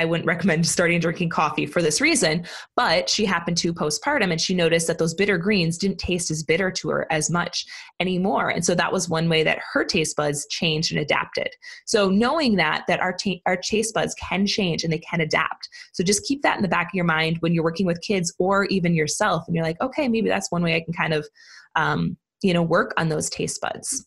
I 0.00 0.06
wouldn't 0.06 0.26
recommend 0.26 0.66
starting 0.66 0.98
drinking 0.98 1.28
coffee 1.28 1.66
for 1.66 1.82
this 1.82 2.00
reason, 2.00 2.46
but 2.74 3.10
she 3.10 3.26
happened 3.26 3.58
to 3.58 3.74
postpartum 3.74 4.30
and 4.30 4.40
she 4.40 4.54
noticed 4.54 4.86
that 4.86 4.96
those 4.96 5.12
bitter 5.12 5.36
greens 5.36 5.76
didn't 5.76 5.98
taste 5.98 6.30
as 6.30 6.42
bitter 6.42 6.70
to 6.70 6.88
her 6.88 7.06
as 7.10 7.28
much 7.30 7.66
anymore. 8.00 8.48
And 8.48 8.64
so 8.64 8.74
that 8.74 8.92
was 8.92 9.10
one 9.10 9.28
way 9.28 9.42
that 9.42 9.60
her 9.74 9.84
taste 9.84 10.16
buds 10.16 10.46
changed 10.48 10.90
and 10.90 11.02
adapted. 11.02 11.48
So 11.84 12.08
knowing 12.08 12.56
that 12.56 12.84
that 12.88 13.00
our 13.00 13.12
ta- 13.12 13.42
our 13.44 13.58
taste 13.58 13.92
buds 13.92 14.14
can 14.14 14.46
change 14.46 14.84
and 14.84 14.92
they 14.92 15.00
can 15.00 15.20
adapt. 15.20 15.68
So 15.92 16.02
just 16.02 16.24
keep 16.24 16.40
that 16.42 16.56
in 16.56 16.62
the 16.62 16.68
back 16.68 16.86
of 16.86 16.94
your 16.94 17.04
mind 17.04 17.36
when 17.40 17.52
you're 17.52 17.62
working 17.62 17.86
with 17.86 18.00
kids 18.00 18.32
or 18.38 18.64
even 18.66 18.94
yourself 18.94 19.44
and 19.46 19.54
you're 19.54 19.64
like, 19.64 19.80
okay, 19.82 20.08
maybe 20.08 20.30
that's 20.30 20.50
one 20.50 20.62
way 20.62 20.76
I 20.76 20.80
can 20.80 20.94
kind 20.94 21.12
of 21.12 21.28
um, 21.76 22.16
you 22.42 22.54
know 22.54 22.62
work 22.62 22.94
on 22.96 23.10
those 23.10 23.28
taste 23.28 23.60
buds. 23.60 24.06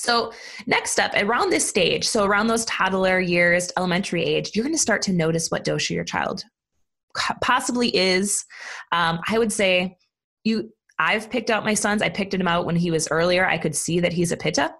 So, 0.00 0.32
next 0.66 0.98
up, 0.98 1.12
around 1.14 1.50
this 1.50 1.68
stage, 1.68 2.08
so 2.08 2.24
around 2.24 2.46
those 2.46 2.64
toddler 2.64 3.20
years, 3.20 3.70
elementary 3.76 4.24
age, 4.24 4.52
you're 4.54 4.64
going 4.64 4.74
to 4.74 4.80
start 4.80 5.02
to 5.02 5.12
notice 5.12 5.50
what 5.50 5.62
dosha 5.62 5.90
your 5.90 6.04
child 6.04 6.42
possibly 7.42 7.94
is. 7.94 8.44
Um, 8.92 9.20
I 9.28 9.38
would 9.38 9.52
say 9.52 9.96
you. 10.44 10.72
I've 11.02 11.30
picked 11.30 11.48
out 11.48 11.64
my 11.64 11.72
sons. 11.72 12.02
I 12.02 12.10
picked 12.10 12.34
him 12.34 12.46
out 12.46 12.66
when 12.66 12.76
he 12.76 12.90
was 12.90 13.08
earlier. 13.10 13.46
I 13.46 13.56
could 13.56 13.74
see 13.74 14.00
that 14.00 14.12
he's 14.12 14.32
a 14.32 14.36
pitta, 14.36 14.70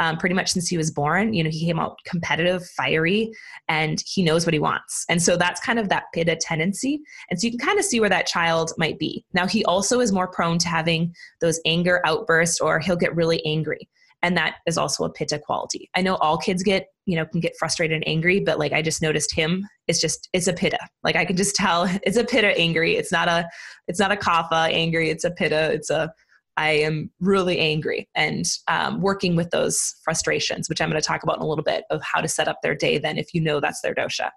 um, 0.00 0.16
pretty 0.16 0.34
much 0.34 0.52
since 0.52 0.68
he 0.68 0.78
was 0.78 0.90
born. 0.90 1.34
You 1.34 1.44
know, 1.44 1.50
he 1.50 1.66
came 1.66 1.78
out 1.78 1.98
competitive, 2.06 2.66
fiery, 2.78 3.30
and 3.68 4.02
he 4.06 4.22
knows 4.22 4.46
what 4.46 4.54
he 4.54 4.58
wants. 4.58 5.04
And 5.10 5.22
so 5.22 5.36
that's 5.36 5.60
kind 5.60 5.78
of 5.78 5.90
that 5.90 6.04
pitta 6.14 6.36
tendency. 6.36 7.02
And 7.28 7.38
so 7.38 7.46
you 7.46 7.50
can 7.50 7.60
kind 7.60 7.78
of 7.78 7.84
see 7.84 8.00
where 8.00 8.08
that 8.08 8.26
child 8.26 8.72
might 8.78 8.98
be. 8.98 9.26
Now, 9.34 9.46
he 9.46 9.66
also 9.66 10.00
is 10.00 10.12
more 10.12 10.28
prone 10.28 10.56
to 10.60 10.68
having 10.68 11.14
those 11.42 11.60
anger 11.66 12.00
outbursts, 12.06 12.58
or 12.58 12.80
he'll 12.80 12.96
get 12.96 13.14
really 13.14 13.44
angry 13.44 13.86
and 14.26 14.36
that 14.36 14.56
is 14.66 14.76
also 14.76 15.04
a 15.04 15.10
pitta 15.10 15.38
quality. 15.38 15.88
I 15.94 16.02
know 16.02 16.16
all 16.16 16.36
kids 16.36 16.64
get 16.64 16.88
you 17.06 17.14
know 17.14 17.24
can 17.24 17.40
get 17.40 17.56
frustrated 17.56 17.94
and 17.94 18.08
angry 18.08 18.40
but 18.40 18.58
like 18.58 18.72
i 18.72 18.82
just 18.82 19.00
noticed 19.00 19.32
him. 19.32 19.64
It's 19.86 20.00
just 20.00 20.28
it's 20.32 20.48
a 20.48 20.52
pitta 20.52 20.80
like 21.04 21.14
i 21.14 21.24
can 21.24 21.36
just 21.36 21.54
tell 21.54 21.86
it's 22.02 22.16
a 22.16 22.24
pitta 22.24 22.58
angry. 22.58 22.96
It's 22.96 23.12
not 23.12 23.28
a 23.28 23.48
it's 23.86 24.00
not 24.00 24.12
a 24.12 24.16
kapha 24.16 24.70
angry. 24.72 25.10
It's 25.10 25.24
a 25.24 25.30
pitta 25.30 25.72
it's 25.72 25.90
a 25.90 26.12
I 26.58 26.70
am 26.70 27.10
really 27.20 27.58
angry. 27.58 28.08
And 28.14 28.46
um, 28.66 29.02
working 29.02 29.36
with 29.36 29.50
those 29.50 29.94
frustrations, 30.02 30.70
which 30.70 30.80
I'm 30.80 30.88
going 30.88 30.98
to 30.98 31.06
talk 31.06 31.22
about 31.22 31.36
in 31.36 31.42
a 31.42 31.46
little 31.46 31.62
bit 31.62 31.84
of 31.90 32.00
how 32.02 32.22
to 32.22 32.28
set 32.28 32.48
up 32.48 32.60
their 32.62 32.74
day 32.74 32.96
then 32.96 33.18
if 33.18 33.34
you 33.34 33.42
know 33.42 33.60
that's 33.60 33.82
their 33.82 33.94
dosha. 33.94 34.30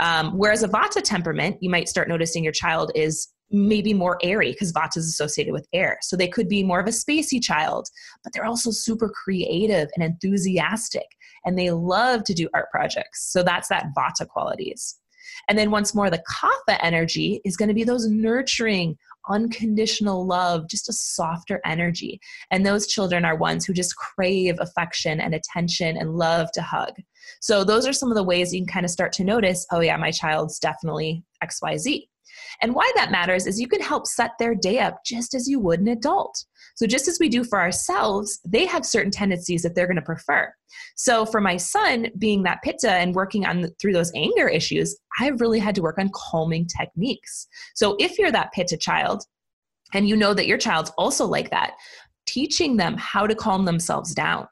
Um, 0.00 0.32
whereas 0.36 0.62
a 0.62 0.68
vata 0.68 1.02
temperament, 1.02 1.56
you 1.60 1.70
might 1.70 1.88
start 1.88 2.08
noticing 2.08 2.44
your 2.44 2.52
child 2.52 2.92
is 2.94 3.28
maybe 3.50 3.94
more 3.94 4.18
airy 4.22 4.52
because 4.52 4.72
vata 4.72 4.96
is 4.96 5.06
associated 5.06 5.52
with 5.52 5.68
air. 5.72 5.98
So 6.02 6.16
they 6.16 6.28
could 6.28 6.48
be 6.48 6.64
more 6.64 6.80
of 6.80 6.86
a 6.86 6.90
spacey 6.90 7.42
child, 7.42 7.88
but 8.24 8.32
they're 8.32 8.44
also 8.44 8.70
super 8.70 9.08
creative 9.08 9.88
and 9.94 10.04
enthusiastic 10.04 11.06
and 11.44 11.56
they 11.56 11.70
love 11.70 12.24
to 12.24 12.34
do 12.34 12.48
art 12.52 12.70
projects. 12.70 13.32
So 13.32 13.42
that's 13.42 13.68
that 13.68 13.86
vata 13.96 14.26
qualities. 14.28 14.98
And 15.48 15.56
then 15.56 15.70
once 15.70 15.94
more, 15.94 16.10
the 16.10 16.22
kapha 16.28 16.78
energy 16.80 17.40
is 17.44 17.56
going 17.56 17.68
to 17.68 17.74
be 17.74 17.84
those 17.84 18.08
nurturing, 18.08 18.98
unconditional 19.28 20.26
love, 20.26 20.68
just 20.68 20.88
a 20.88 20.92
softer 20.92 21.60
energy. 21.64 22.20
And 22.50 22.64
those 22.64 22.86
children 22.86 23.24
are 23.24 23.36
ones 23.36 23.64
who 23.64 23.72
just 23.72 23.96
crave 23.96 24.56
affection 24.60 25.20
and 25.20 25.34
attention 25.34 25.96
and 25.96 26.16
love 26.16 26.50
to 26.54 26.62
hug. 26.62 26.94
So 27.40 27.64
those 27.64 27.86
are 27.86 27.92
some 27.92 28.10
of 28.10 28.16
the 28.16 28.22
ways 28.22 28.52
you 28.52 28.60
can 28.60 28.66
kind 28.66 28.84
of 28.84 28.90
start 28.90 29.12
to 29.14 29.24
notice, 29.24 29.66
oh 29.72 29.80
yeah, 29.80 29.96
my 29.96 30.10
child's 30.10 30.58
definitely 30.58 31.24
XYZ. 31.42 32.08
And 32.62 32.74
why 32.74 32.90
that 32.96 33.10
matters 33.10 33.46
is 33.46 33.60
you 33.60 33.68
can 33.68 33.80
help 33.80 34.06
set 34.06 34.32
their 34.38 34.54
day 34.54 34.78
up 34.78 35.04
just 35.04 35.34
as 35.34 35.48
you 35.48 35.60
would 35.60 35.80
an 35.80 35.88
adult. 35.88 36.44
So, 36.76 36.86
just 36.86 37.08
as 37.08 37.18
we 37.18 37.28
do 37.28 37.42
for 37.44 37.60
ourselves, 37.60 38.40
they 38.46 38.66
have 38.66 38.84
certain 38.84 39.10
tendencies 39.10 39.62
that 39.62 39.74
they're 39.74 39.86
going 39.86 39.96
to 39.96 40.02
prefer. 40.02 40.52
So, 40.96 41.24
for 41.24 41.40
my 41.40 41.56
son, 41.56 42.08
being 42.18 42.42
that 42.42 42.62
pitta 42.62 42.90
and 42.90 43.14
working 43.14 43.46
on 43.46 43.68
through 43.80 43.92
those 43.92 44.12
anger 44.14 44.48
issues, 44.48 44.96
I've 45.18 45.40
really 45.40 45.58
had 45.58 45.74
to 45.76 45.82
work 45.82 45.98
on 45.98 46.10
calming 46.14 46.66
techniques. 46.66 47.46
So, 47.74 47.96
if 47.98 48.18
you're 48.18 48.32
that 48.32 48.52
pitta 48.52 48.76
child, 48.76 49.24
and 49.94 50.08
you 50.08 50.16
know 50.16 50.34
that 50.34 50.46
your 50.46 50.58
child's 50.58 50.90
also 50.98 51.26
like 51.26 51.50
that, 51.50 51.74
teaching 52.26 52.76
them 52.76 52.96
how 52.98 53.26
to 53.26 53.34
calm 53.34 53.64
themselves 53.64 54.14
down. 54.14 54.46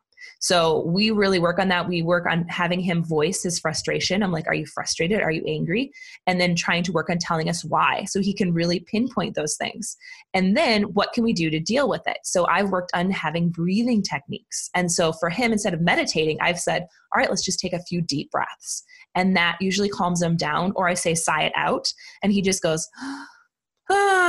So 0.44 0.82
we 0.84 1.10
really 1.10 1.38
work 1.38 1.58
on 1.58 1.68
that. 1.68 1.88
We 1.88 2.02
work 2.02 2.26
on 2.30 2.46
having 2.48 2.78
him 2.78 3.02
voice 3.02 3.44
his 3.44 3.58
frustration. 3.58 4.22
I'm 4.22 4.30
like, 4.30 4.46
are 4.46 4.54
you 4.54 4.66
frustrated? 4.66 5.22
Are 5.22 5.30
you 5.30 5.42
angry? 5.48 5.90
And 6.26 6.38
then 6.38 6.54
trying 6.54 6.82
to 6.82 6.92
work 6.92 7.08
on 7.08 7.16
telling 7.16 7.48
us 7.48 7.64
why 7.64 8.04
so 8.04 8.20
he 8.20 8.34
can 8.34 8.52
really 8.52 8.80
pinpoint 8.80 9.36
those 9.36 9.56
things. 9.56 9.96
And 10.34 10.54
then 10.54 10.82
what 10.92 11.14
can 11.14 11.24
we 11.24 11.32
do 11.32 11.48
to 11.48 11.58
deal 11.58 11.88
with 11.88 12.02
it? 12.06 12.18
So 12.24 12.46
I've 12.46 12.68
worked 12.68 12.90
on 12.92 13.10
having 13.10 13.48
breathing 13.48 14.02
techniques. 14.02 14.68
And 14.74 14.92
so 14.92 15.14
for 15.14 15.30
him, 15.30 15.50
instead 15.50 15.72
of 15.72 15.80
meditating, 15.80 16.36
I've 16.42 16.60
said, 16.60 16.82
all 16.82 17.20
right, 17.20 17.30
let's 17.30 17.42
just 17.42 17.58
take 17.58 17.72
a 17.72 17.82
few 17.82 18.02
deep 18.02 18.30
breaths. 18.30 18.84
And 19.14 19.34
that 19.38 19.56
usually 19.62 19.88
calms 19.88 20.20
him 20.20 20.36
down. 20.36 20.74
Or 20.76 20.86
I 20.86 20.92
say, 20.92 21.14
sigh 21.14 21.44
it 21.44 21.54
out. 21.56 21.90
And 22.22 22.34
he 22.34 22.42
just 22.42 22.62
goes, 22.62 22.86
ah 23.90 24.23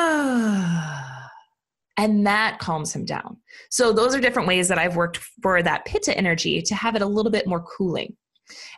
and 2.06 2.24
that 2.28 2.60
calms 2.60 2.96
him 2.96 3.04
down. 3.04 3.36
So 3.72 3.92
those 3.92 4.14
are 4.14 4.22
different 4.22 4.48
ways 4.48 4.68
that 4.68 4.78
I've 4.78 4.96
worked 4.96 5.18
for 5.42 5.64
that 5.64 5.86
pitta 5.86 6.16
energy 6.16 6.62
to 6.62 6.76
have 6.76 6.96
it 6.96 7.02
a 7.02 7.08
little 7.08 7.32
bit 7.32 7.48
more 7.48 7.66
cooling. 7.76 8.16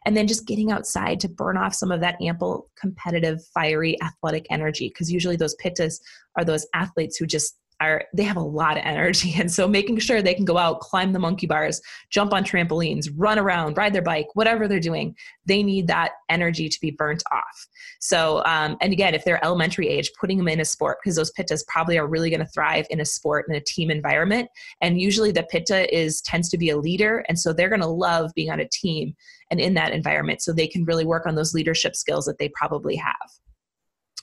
And 0.06 0.16
then 0.16 0.28
just 0.28 0.48
getting 0.48 0.72
outside 0.72 1.20
to 1.20 1.28
burn 1.28 1.58
off 1.58 1.76
some 1.76 1.92
of 1.92 2.00
that 2.00 2.16
ample, 2.22 2.70
competitive, 2.80 3.42
fiery, 3.54 4.02
athletic 4.02 4.46
energy. 4.50 4.88
Because 4.88 5.12
usually 5.12 5.36
those 5.36 5.58
pittas 5.58 6.00
are 6.38 6.46
those 6.46 6.66
athletes 6.74 7.18
who 7.18 7.26
just 7.26 7.60
are 7.80 8.04
they 8.14 8.24
have 8.24 8.38
a 8.38 8.42
lot 8.42 8.78
of 8.78 8.84
energy. 8.86 9.34
And 9.38 9.52
so 9.52 9.68
making 9.68 10.00
sure 10.00 10.22
they 10.22 10.34
can 10.34 10.46
go 10.46 10.58
out 10.58 10.80
climb 10.80 11.14
the 11.14 11.20
monkey 11.20 11.48
bars 11.48 11.82
jump 12.10 12.34
on 12.34 12.44
trampolines 12.44 13.08
run 13.16 13.38
around 13.38 13.78
ride 13.78 13.94
their 13.94 14.02
bike 14.02 14.28
whatever 14.34 14.68
they're 14.68 14.80
doing 14.80 15.16
they 15.46 15.62
need 15.62 15.88
that 15.88 16.12
energy 16.30 16.68
to 16.70 16.82
be 16.82 16.92
burnt 16.92 17.24
off. 17.32 17.68
So 18.00 18.44
um, 18.46 18.78
and 18.82 18.94
again 18.94 19.14
if 19.14 19.24
they're 19.26 19.44
elementary 19.44 19.88
age 19.88 20.12
putting 20.20 20.38
them 20.38 20.48
in 20.48 20.60
a 20.60 20.66
sport 20.66 20.98
because 21.02 21.16
those 21.16 21.32
pittas 21.34 21.66
probably 21.68 21.98
are 21.98 22.08
really 22.08 22.30
going 22.30 22.40
to 22.40 22.48
thrive 22.48 22.88
in 22.90 23.00
a 23.00 23.06
sport 23.06 23.46
in 23.48 23.56
a 23.56 23.62
team 23.62 23.92
environment. 23.92 24.50
And 24.82 25.00
usually 25.00 25.32
the 25.32 25.44
pitta 25.44 25.94
is 25.96 26.22
tends 26.22 26.50
to 26.50 26.58
be 26.58 26.70
a 26.70 26.78
leader 26.78 27.24
and 27.30 27.40
so 27.40 27.54
they're 27.54 27.70
going 27.70 27.82
to 27.82 27.88
love 27.88 28.32
being 28.36 28.50
on 28.50 28.60
a 28.60 28.68
team 28.68 29.16
and 29.52 29.60
in 29.60 29.74
that 29.76 29.94
environment 29.94 30.42
so 30.42 30.52
they 30.52 30.68
can 30.68 30.84
really 30.86 31.06
work 31.06 31.26
on 31.26 31.36
those 31.36 31.54
leadership 31.54 31.96
skills 31.96 32.26
that 32.26 32.38
they 32.40 32.50
probably 32.50 32.96
have 32.96 33.16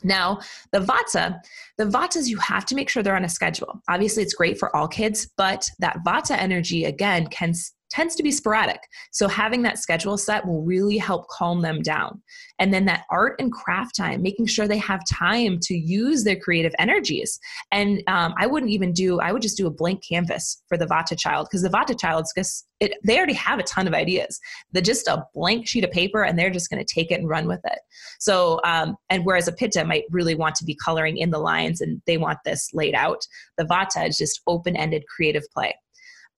now, 0.04 0.40
the 0.73 0.80
Vata, 0.80 1.40
the 1.78 1.84
Vatas, 1.84 2.28
you 2.28 2.38
have 2.38 2.64
to 2.66 2.75
make 2.75 2.88
sure 2.88 3.02
they're 3.02 3.16
on 3.16 3.25
a 3.25 3.28
schedule. 3.28 3.80
Obviously, 3.88 4.23
it's 4.23 4.34
great 4.34 4.58
for 4.58 4.75
all 4.76 4.88
kids, 4.88 5.28
but 5.37 5.68
that 5.78 5.99
Vata 6.06 6.37
energy, 6.37 6.84
again, 6.84 7.26
can 7.28 7.52
tends 7.90 8.14
to 8.16 8.22
be 8.22 8.30
sporadic. 8.30 8.80
So 9.12 9.28
having 9.28 9.62
that 9.62 9.78
schedule 9.78 10.18
set 10.18 10.46
will 10.46 10.62
really 10.62 10.98
help 10.98 11.28
calm 11.28 11.62
them 11.62 11.80
down. 11.82 12.22
And 12.58 12.72
then 12.72 12.84
that 12.86 13.04
art 13.10 13.36
and 13.38 13.52
craft 13.52 13.96
time, 13.96 14.22
making 14.22 14.46
sure 14.46 14.66
they 14.66 14.78
have 14.78 15.00
time 15.10 15.58
to 15.62 15.74
use 15.74 16.24
their 16.24 16.36
creative 16.36 16.74
energies. 16.78 17.38
And 17.72 18.02
um, 18.06 18.34
I 18.38 18.46
wouldn't 18.46 18.72
even 18.72 18.92
do, 18.92 19.20
I 19.20 19.32
would 19.32 19.42
just 19.42 19.56
do 19.56 19.66
a 19.66 19.70
blank 19.70 20.02
canvas 20.08 20.62
for 20.68 20.76
the 20.76 20.86
Vata 20.86 21.18
child 21.18 21.48
because 21.48 21.62
the 21.62 21.68
Vata 21.68 21.98
child's 21.98 22.32
just, 22.36 22.66
it, 22.80 22.94
they 23.04 23.16
already 23.16 23.34
have 23.34 23.58
a 23.58 23.64
ton 23.64 23.86
of 23.86 23.94
ideas. 23.94 24.40
They're 24.72 24.82
just 24.82 25.06
a 25.08 25.24
blank 25.34 25.68
sheet 25.68 25.84
of 25.84 25.90
paper 25.90 26.24
and 26.24 26.38
they're 26.38 26.50
just 26.50 26.70
going 26.70 26.84
to 26.84 26.94
take 26.94 27.10
it 27.10 27.20
and 27.20 27.28
run 27.28 27.46
with 27.46 27.60
it. 27.64 27.78
So, 28.18 28.60
um, 28.64 28.96
and 29.10 29.24
whereas 29.24 29.48
a 29.48 29.52
Pitta 29.52 29.84
might 29.84 30.04
really 30.10 30.34
want 30.34 30.54
to 30.56 30.64
be 30.64 30.76
coloring 30.84 31.18
in 31.18 31.30
the 31.30 31.38
lines 31.38 31.80
and 31.80 32.02
they 32.06 32.18
want 32.18 32.38
this 32.44 32.70
laid 32.72 32.94
out, 32.94 33.22
the 33.58 33.64
Vata 33.64 34.08
is 34.08 34.16
just 34.16 34.40
open 34.46 34.76
ended 34.76 35.04
creative 35.14 35.44
play 35.52 35.74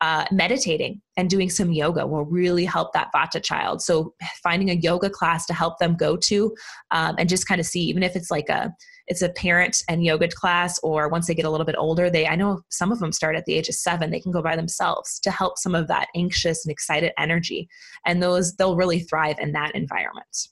uh, 0.00 0.24
meditating 0.30 1.00
and 1.16 1.30
doing 1.30 1.48
some 1.48 1.72
yoga 1.72 2.06
will 2.06 2.24
really 2.24 2.64
help 2.64 2.92
that 2.92 3.08
vata 3.14 3.42
child. 3.42 3.80
So 3.80 4.14
finding 4.42 4.70
a 4.70 4.74
yoga 4.74 5.08
class 5.08 5.46
to 5.46 5.54
help 5.54 5.78
them 5.78 5.96
go 5.96 6.16
to 6.16 6.54
um, 6.90 7.14
and 7.18 7.28
just 7.28 7.48
kind 7.48 7.60
of 7.60 7.66
see 7.66 7.80
even 7.80 8.02
if 8.02 8.14
it's 8.14 8.30
like 8.30 8.48
a 8.48 8.74
it's 9.08 9.22
a 9.22 9.28
parent 9.30 9.82
and 9.88 10.04
yoga 10.04 10.28
class 10.28 10.80
or 10.82 11.08
once 11.08 11.28
they 11.28 11.34
get 11.34 11.44
a 11.44 11.50
little 11.50 11.64
bit 11.64 11.76
older 11.78 12.10
they 12.10 12.26
i 12.26 12.34
know 12.34 12.60
some 12.70 12.90
of 12.90 12.98
them 12.98 13.12
start 13.12 13.36
at 13.36 13.44
the 13.44 13.54
age 13.54 13.68
of 13.68 13.74
seven 13.76 14.10
they 14.10 14.18
can 14.18 14.32
go 14.32 14.42
by 14.42 14.56
themselves 14.56 15.20
to 15.20 15.30
help 15.30 15.56
some 15.58 15.76
of 15.76 15.86
that 15.86 16.08
anxious 16.14 16.64
and 16.64 16.72
excited 16.72 17.12
energy. 17.18 17.68
And 18.04 18.22
those 18.22 18.54
they'll 18.56 18.76
really 18.76 19.00
thrive 19.00 19.36
in 19.38 19.52
that 19.52 19.74
environment 19.74 20.48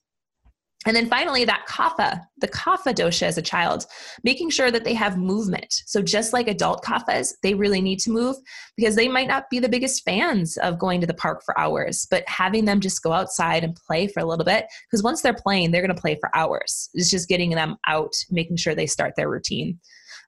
and 0.86 0.94
then 0.94 1.08
finally, 1.08 1.44
that 1.44 1.66
kapha, 1.68 2.20
the 2.38 2.48
kapha 2.48 2.94
dosha 2.94 3.22
as 3.22 3.38
a 3.38 3.42
child, 3.42 3.86
making 4.22 4.50
sure 4.50 4.70
that 4.70 4.84
they 4.84 4.94
have 4.94 5.16
movement. 5.16 5.82
So 5.86 6.02
just 6.02 6.32
like 6.32 6.46
adult 6.46 6.84
kaphas, 6.84 7.32
they 7.42 7.54
really 7.54 7.80
need 7.80 8.00
to 8.00 8.10
move 8.10 8.36
because 8.76 8.94
they 8.94 9.08
might 9.08 9.28
not 9.28 9.48
be 9.50 9.58
the 9.58 9.68
biggest 9.68 10.04
fans 10.04 10.56
of 10.58 10.78
going 10.78 11.00
to 11.00 11.06
the 11.06 11.14
park 11.14 11.42
for 11.44 11.58
hours, 11.58 12.06
but 12.10 12.28
having 12.28 12.66
them 12.66 12.80
just 12.80 13.02
go 13.02 13.12
outside 13.12 13.64
and 13.64 13.76
play 13.86 14.06
for 14.06 14.20
a 14.20 14.26
little 14.26 14.44
bit 14.44 14.66
because 14.86 15.02
once 15.02 15.22
they're 15.22 15.34
playing, 15.34 15.70
they're 15.70 15.82
going 15.82 15.94
to 15.94 16.00
play 16.00 16.16
for 16.20 16.34
hours. 16.36 16.90
It's 16.94 17.10
just 17.10 17.28
getting 17.28 17.50
them 17.50 17.76
out, 17.86 18.14
making 18.30 18.56
sure 18.56 18.74
they 18.74 18.86
start 18.86 19.14
their 19.16 19.30
routine. 19.30 19.78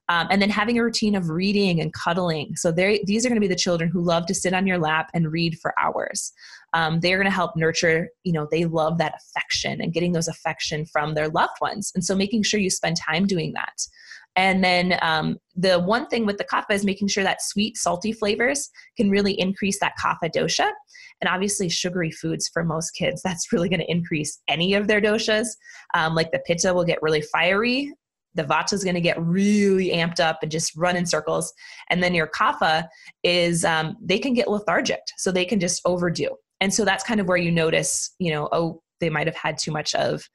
Um, 0.09 0.29
and 0.31 0.41
then 0.41 0.51
having 0.51 0.79
a 0.79 0.85
routine 0.85 1.15
of 1.15 1.31
reading 1.31 1.81
and 1.81 1.93
cuddling. 1.93 2.55
So 2.57 2.71
these 2.71 3.27
are 3.27 3.29
going 3.29 3.41
to 3.41 3.41
be 3.41 3.49
the 3.49 3.57
children 3.57 3.91
who 3.91 4.03
love 4.03 4.27
to 4.27 4.35
sit 4.35 4.55
on 4.55 4.67
your 4.67 4.79
lap 4.79 5.11
and 5.15 5.33
read 5.33 5.59
for 5.59 5.75
hours. 5.81 6.33
Um, 6.75 7.01
they're 7.01 7.17
going 7.17 7.31
to 7.31 7.35
help 7.35 7.57
nurture, 7.57 8.09
you 8.23 8.33
know, 8.33 8.47
they 8.51 8.67
love 8.67 8.99
that 8.99 9.15
affection 9.15 9.81
and 9.81 9.93
getting 9.93 10.13
those 10.13 10.29
affection 10.29 10.87
from 10.87 11.15
their 11.15 11.29
loved 11.29 11.57
ones. 11.61 11.91
And 11.95 12.05
so 12.05 12.15
making 12.15 12.43
sure 12.43 12.61
you 12.61 12.71
spend 12.71 12.97
time 12.97 13.27
doing 13.27 13.53
that. 13.55 13.75
And 14.37 14.63
then 14.63 14.99
um, 15.01 15.39
the 15.57 15.81
one 15.81 16.07
thing 16.09 16.27
with 16.27 16.37
the 16.37 16.45
kapha 16.45 16.73
is 16.73 16.85
making 16.85 17.09
sure 17.09 17.25
that 17.25 17.43
sweet, 17.43 17.79
salty 17.79 18.13
flavors 18.13 18.69
can 18.97 19.11
really 19.11 19.33
increase 19.41 19.81
that 19.81 19.95
kapha 19.99 20.31
dosha. 20.31 20.71
And 21.23 21.31
obviously, 21.31 21.71
sugary 21.71 22.11
foods 22.11 22.51
for 22.53 22.63
most 22.63 22.91
kids, 22.91 23.23
that's 23.23 23.51
really 23.51 23.71
going 23.71 23.81
to 23.81 23.91
increase 23.91 24.39
any 24.49 24.75
of 24.75 24.87
their 24.87 25.01
doshas. 25.01 25.47
Um, 25.95 26.15
like 26.15 26.31
the 26.31 26.43
pitta 26.47 26.75
will 26.75 26.85
get 26.85 27.01
really 27.01 27.23
fiery 27.23 27.91
the 28.37 28.45
vata 28.45 28.73
is 28.73 28.85
going 28.85 28.95
to 28.95 29.01
get 29.01 29.21
really 29.21 29.91
amped 29.91 30.21
up 30.21 30.39
and 30.43 30.53
just 30.53 30.77
run 30.77 30.97
in 30.97 31.07
circles 31.07 31.53
and 31.91 32.03
then 32.03 32.15
your 32.15 32.29
kapha 32.29 32.87
is 33.23 33.65
um, 33.65 33.97
they 34.01 34.19
can 34.19 34.35
get 34.35 34.49
lethargic 34.49 35.01
so 35.17 35.33
they 35.33 35.45
can 35.45 35.59
just 35.59 35.81
overdo 35.85 36.29
and 36.61 36.73
so 36.73 36.85
that's 36.85 37.05
kind 37.05 37.21
of 37.21 37.29
where 37.29 37.37
you 37.37 37.51
notice 37.51 38.15
you 38.19 38.31
know 38.31 38.49
oh 38.53 38.81
they 39.01 39.11
might 39.11 39.27
have 39.27 39.37
had 39.37 39.59
too 39.59 39.73
much 39.73 39.95
of 39.95 40.29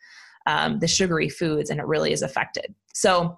um, 0.48 0.80
the 0.80 0.88
sugary 0.88 1.30
foods 1.30 1.70
and 1.70 1.80
it 1.80 1.86
really 1.86 2.12
is 2.12 2.22
affected 2.22 2.74
so 2.94 3.38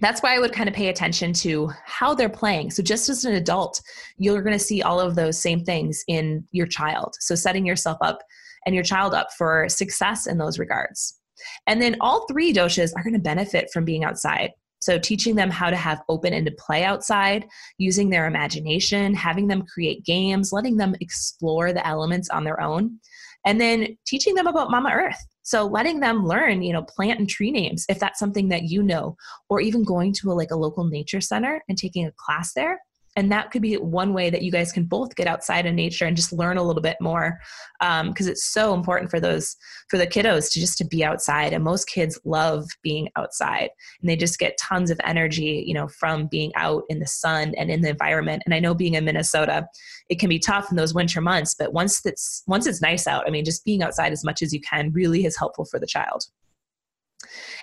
that's 0.00 0.22
why 0.22 0.34
I 0.34 0.38
would 0.38 0.52
kind 0.52 0.68
of 0.68 0.74
pay 0.74 0.88
attention 0.88 1.32
to 1.34 1.70
how 1.86 2.14
they're 2.14 2.28
playing. 2.28 2.70
So, 2.70 2.82
just 2.82 3.08
as 3.08 3.24
an 3.24 3.34
adult, 3.34 3.80
you're 4.18 4.42
going 4.42 4.52
to 4.52 4.62
see 4.62 4.82
all 4.82 5.00
of 5.00 5.14
those 5.14 5.40
same 5.40 5.64
things 5.64 6.04
in 6.06 6.46
your 6.52 6.66
child. 6.66 7.16
So, 7.20 7.34
setting 7.34 7.64
yourself 7.64 7.96
up 8.02 8.18
and 8.66 8.74
your 8.74 8.84
child 8.84 9.14
up 9.14 9.28
for 9.32 9.68
success 9.68 10.26
in 10.26 10.36
those 10.38 10.58
regards. 10.58 11.18
And 11.66 11.80
then 11.80 11.96
all 12.00 12.26
three 12.26 12.52
doshas 12.52 12.92
are 12.96 13.02
going 13.02 13.14
to 13.14 13.20
benefit 13.20 13.70
from 13.72 13.84
being 13.84 14.04
outside. 14.04 14.52
So, 14.80 14.98
teaching 14.98 15.34
them 15.34 15.50
how 15.50 15.70
to 15.70 15.76
have 15.76 16.02
open 16.08 16.32
ended 16.32 16.56
play 16.58 16.84
outside, 16.84 17.46
using 17.78 18.10
their 18.10 18.26
imagination, 18.26 19.14
having 19.14 19.48
them 19.48 19.62
create 19.62 20.04
games, 20.04 20.52
letting 20.52 20.76
them 20.76 20.94
explore 21.00 21.72
the 21.72 21.86
elements 21.86 22.28
on 22.28 22.44
their 22.44 22.60
own, 22.60 23.00
and 23.46 23.60
then 23.60 23.96
teaching 24.06 24.34
them 24.34 24.46
about 24.46 24.70
Mama 24.70 24.90
Earth. 24.92 25.18
So, 25.42 25.64
letting 25.64 26.00
them 26.00 26.26
learn, 26.26 26.62
you 26.62 26.72
know, 26.72 26.82
plant 26.82 27.18
and 27.18 27.28
tree 27.28 27.50
names 27.50 27.86
if 27.88 27.98
that's 27.98 28.18
something 28.18 28.48
that 28.50 28.64
you 28.64 28.82
know, 28.82 29.16
or 29.48 29.60
even 29.60 29.82
going 29.82 30.12
to 30.14 30.30
a, 30.30 30.34
like 30.34 30.50
a 30.50 30.56
local 30.56 30.84
nature 30.84 31.22
center 31.22 31.62
and 31.68 31.78
taking 31.78 32.06
a 32.06 32.12
class 32.18 32.52
there 32.52 32.78
and 33.16 33.32
that 33.32 33.50
could 33.50 33.62
be 33.62 33.74
one 33.76 34.12
way 34.12 34.30
that 34.30 34.42
you 34.42 34.52
guys 34.52 34.72
can 34.72 34.84
both 34.84 35.16
get 35.16 35.26
outside 35.26 35.66
in 35.66 35.74
nature 35.74 36.04
and 36.04 36.16
just 36.16 36.32
learn 36.32 36.58
a 36.58 36.62
little 36.62 36.82
bit 36.82 36.96
more 37.00 37.38
because 37.80 38.26
um, 38.26 38.30
it's 38.30 38.44
so 38.44 38.74
important 38.74 39.10
for 39.10 39.20
those 39.20 39.56
for 39.88 39.98
the 39.98 40.06
kiddos 40.06 40.52
to 40.52 40.60
just 40.60 40.78
to 40.78 40.84
be 40.84 41.04
outside. 41.04 41.52
And 41.52 41.64
most 41.64 41.88
kids 41.88 42.18
love 42.24 42.66
being 42.82 43.08
outside 43.16 43.70
and 44.00 44.08
they 44.08 44.16
just 44.16 44.38
get 44.38 44.58
tons 44.58 44.90
of 44.90 45.00
energy 45.04 45.64
you 45.66 45.74
know 45.74 45.88
from 45.88 46.26
being 46.26 46.52
out 46.56 46.84
in 46.88 46.98
the 46.98 47.06
sun 47.06 47.54
and 47.56 47.70
in 47.70 47.80
the 47.80 47.88
environment. 47.88 48.42
And 48.44 48.54
i 48.54 48.60
know 48.60 48.74
being 48.74 48.94
in 48.94 49.04
minnesota 49.04 49.66
it 50.08 50.18
can 50.18 50.28
be 50.28 50.38
tough 50.38 50.70
in 50.70 50.76
those 50.76 50.94
winter 50.94 51.20
months 51.20 51.54
but 51.58 51.72
once 51.72 52.04
it's 52.04 52.42
once 52.46 52.66
it's 52.66 52.82
nice 52.82 53.06
out 53.06 53.24
i 53.26 53.30
mean 53.30 53.44
just 53.44 53.64
being 53.64 53.82
outside 53.82 54.12
as 54.12 54.24
much 54.24 54.42
as 54.42 54.52
you 54.52 54.60
can 54.60 54.92
really 54.92 55.24
is 55.24 55.36
helpful 55.36 55.64
for 55.64 55.78
the 55.78 55.86
child 55.86 56.24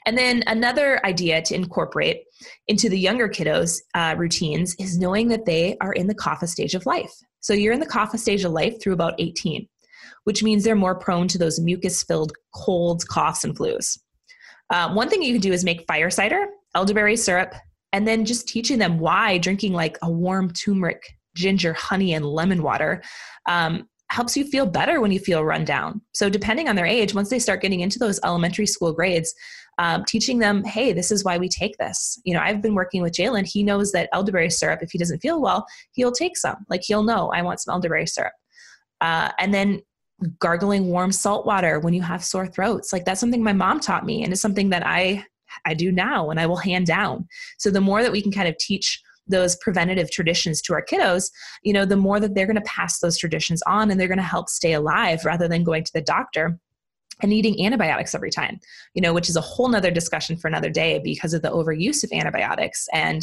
and 0.05 0.17
then 0.17 0.43
another 0.47 1.03
idea 1.05 1.41
to 1.41 1.55
incorporate 1.55 2.23
into 2.67 2.89
the 2.89 2.99
younger 2.99 3.29
kiddos' 3.29 3.79
uh, 3.93 4.15
routines 4.17 4.75
is 4.79 4.97
knowing 4.97 5.27
that 5.29 5.45
they 5.45 5.77
are 5.81 5.93
in 5.93 6.07
the 6.07 6.15
kapha 6.15 6.47
stage 6.47 6.73
of 6.73 6.85
life. 6.85 7.13
So 7.39 7.53
you're 7.53 7.73
in 7.73 7.79
the 7.79 7.85
kapha 7.85 8.17
stage 8.17 8.43
of 8.43 8.51
life 8.51 8.81
through 8.81 8.93
about 8.93 9.15
18, 9.19 9.67
which 10.23 10.43
means 10.43 10.63
they're 10.63 10.75
more 10.75 10.95
prone 10.95 11.27
to 11.29 11.37
those 11.37 11.59
mucus 11.59 12.03
filled 12.03 12.33
colds, 12.55 13.05
coughs, 13.05 13.43
and 13.43 13.57
flus. 13.57 13.97
Uh, 14.69 14.93
one 14.93 15.09
thing 15.09 15.21
you 15.21 15.33
can 15.33 15.41
do 15.41 15.53
is 15.53 15.63
make 15.63 15.85
fire 15.87 16.09
cider, 16.09 16.47
elderberry 16.75 17.15
syrup, 17.15 17.53
and 17.91 18.07
then 18.07 18.25
just 18.25 18.47
teaching 18.47 18.79
them 18.79 18.97
why 18.97 19.37
drinking 19.37 19.73
like 19.73 19.97
a 20.01 20.09
warm 20.09 20.51
turmeric, 20.51 21.03
ginger, 21.35 21.73
honey, 21.73 22.13
and 22.13 22.25
lemon 22.25 22.63
water 22.63 23.03
um, 23.47 23.87
helps 24.13 24.37
you 24.37 24.45
feel 24.45 24.67
better 24.67 25.01
when 25.01 25.11
you 25.11 25.19
feel 25.19 25.43
run 25.43 25.65
down. 25.65 25.99
So, 26.13 26.29
depending 26.29 26.69
on 26.69 26.75
their 26.75 26.85
age, 26.85 27.15
once 27.15 27.29
they 27.29 27.39
start 27.39 27.61
getting 27.61 27.79
into 27.79 27.97
those 27.97 28.19
elementary 28.23 28.67
school 28.67 28.93
grades, 28.93 29.33
um, 29.79 30.05
teaching 30.07 30.37
them, 30.37 30.63
hey, 30.63 30.93
this 30.93 31.11
is 31.11 31.23
why 31.23 31.39
we 31.39 31.49
take 31.49 31.75
this. 31.77 32.21
You 32.23 32.35
know, 32.35 32.39
I've 32.39 32.61
been 32.61 32.75
working 32.75 33.01
with 33.01 33.13
Jalen. 33.13 33.47
He 33.47 33.63
knows 33.63 33.91
that 33.91 34.09
elderberry 34.13 34.51
syrup, 34.51 34.83
if 34.83 34.91
he 34.91 34.99
doesn't 34.99 35.19
feel 35.19 35.41
well, 35.41 35.65
he'll 35.93 36.11
take 36.11 36.37
some. 36.37 36.57
Like 36.69 36.81
he'll 36.83 37.01
know, 37.01 37.31
I 37.33 37.41
want 37.41 37.59
some 37.59 37.73
elderberry 37.73 38.05
syrup. 38.05 38.33
Uh, 39.01 39.31
and 39.39 39.51
then 39.51 39.81
gargling 40.39 40.87
warm 40.87 41.11
salt 41.11 41.45
water 41.45 41.79
when 41.79 41.95
you 41.95 42.03
have 42.03 42.23
sore 42.23 42.45
throats. 42.45 42.93
Like 42.93 43.05
that's 43.05 43.19
something 43.19 43.43
my 43.43 43.51
mom 43.53 43.79
taught 43.79 44.05
me, 44.05 44.23
and 44.23 44.31
it's 44.31 44.41
something 44.41 44.69
that 44.69 44.85
I 44.85 45.25
I 45.65 45.73
do 45.73 45.91
now, 45.91 46.29
and 46.29 46.39
I 46.39 46.45
will 46.45 46.57
hand 46.57 46.85
down. 46.85 47.27
So 47.57 47.71
the 47.71 47.81
more 47.81 48.03
that 48.03 48.11
we 48.11 48.21
can 48.21 48.31
kind 48.31 48.47
of 48.47 48.57
teach 48.57 49.01
those 49.27 49.55
preventative 49.57 50.11
traditions 50.11 50.61
to 50.61 50.73
our 50.73 50.83
kiddos, 50.83 51.29
you 51.63 51.73
know, 51.73 51.85
the 51.85 51.95
more 51.95 52.19
that 52.19 52.35
they're 52.35 52.45
going 52.45 52.55
to 52.55 52.61
pass 52.61 52.99
those 52.99 53.17
traditions 53.17 53.61
on 53.67 53.89
and 53.89 53.99
they're 53.99 54.07
going 54.07 54.17
to 54.17 54.23
help 54.23 54.49
stay 54.49 54.73
alive 54.73 55.23
rather 55.25 55.47
than 55.47 55.63
going 55.63 55.83
to 55.83 55.93
the 55.93 56.01
doctor 56.01 56.59
and 57.21 57.29
needing 57.29 57.65
antibiotics 57.65 58.15
every 58.15 58.31
time, 58.31 58.59
you 58.93 59.01
know, 59.01 59.13
which 59.13 59.29
is 59.29 59.35
a 59.35 59.41
whole 59.41 59.69
nother 59.69 59.91
discussion 59.91 60.35
for 60.35 60.47
another 60.47 60.69
day 60.69 60.99
because 61.03 61.33
of 61.33 61.41
the 61.41 61.51
overuse 61.51 62.03
of 62.03 62.11
antibiotics. 62.11 62.87
And, 62.91 63.21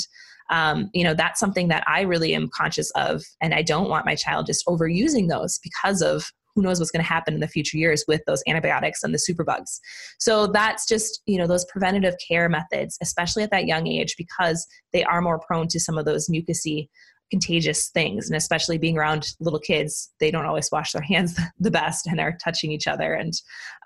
um, 0.51 0.91
you 0.95 1.05
know, 1.05 1.15
that's 1.15 1.41
something 1.41 1.69
that 1.69 1.85
I 1.87 2.03
really 2.03 2.35
am 2.35 2.49
conscious 2.55 2.91
of. 2.93 3.23
And 3.41 3.53
I 3.53 3.63
don't 3.63 3.89
want 3.89 4.07
my 4.07 4.15
child 4.15 4.47
just 4.47 4.67
overusing 4.67 5.29
those 5.29 5.59
because 5.63 6.03
of 6.03 6.31
who 6.55 6.63
knows 6.63 6.79
what's 6.79 6.91
going 6.91 7.05
to 7.05 7.09
happen 7.09 7.35
in 7.35 7.41
the 7.41 7.49
future 7.49 7.77
years 7.77 8.05
with 8.09 8.23
those 8.27 8.43
antibiotics 8.47 9.03
and 9.03 9.15
the 9.15 9.19
superbugs. 9.19 9.81
So 10.19 10.47
that's 10.47 10.87
just, 10.87 11.23
you 11.27 11.39
know, 11.39 11.47
those 11.47 11.65
preventative 11.67 12.15
care 12.27 12.49
methods, 12.49 12.99
especially 13.03 13.43
at 13.43 13.51
that 13.51 13.67
young 13.67 13.87
age, 13.87 14.15
because 14.17 14.67
they 14.93 15.05
are 15.05 15.21
more 15.21 15.39
prone 15.39 15.69
to 15.69 15.81
some 15.81 15.99
of 15.99 16.05
those 16.05 16.29
mucousy 16.29 16.89
contagious 17.31 17.89
things. 17.91 18.29
And 18.29 18.37
especially 18.37 18.77
being 18.77 18.99
around 18.99 19.29
little 19.41 19.61
kids 19.61 20.11
they 20.21 20.31
don't 20.31 20.47
always 20.47 20.69
wash 20.71 20.93
their 20.93 21.03
hands 21.03 21.39
the 21.59 21.71
best 21.71 22.07
and 22.07 22.21
are 22.21 22.37
touching 22.43 22.73
each 22.73 22.87
other. 22.87 23.15
And 23.15 23.33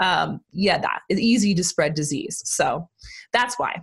um, 0.00 0.40
yeah 0.52 0.78
that 0.78 1.00
is 1.08 1.20
easy 1.20 1.54
to 1.54 1.64
spread 1.64 1.94
disease. 1.94 2.42
So 2.44 2.88
that's 3.32 3.58
why. 3.58 3.82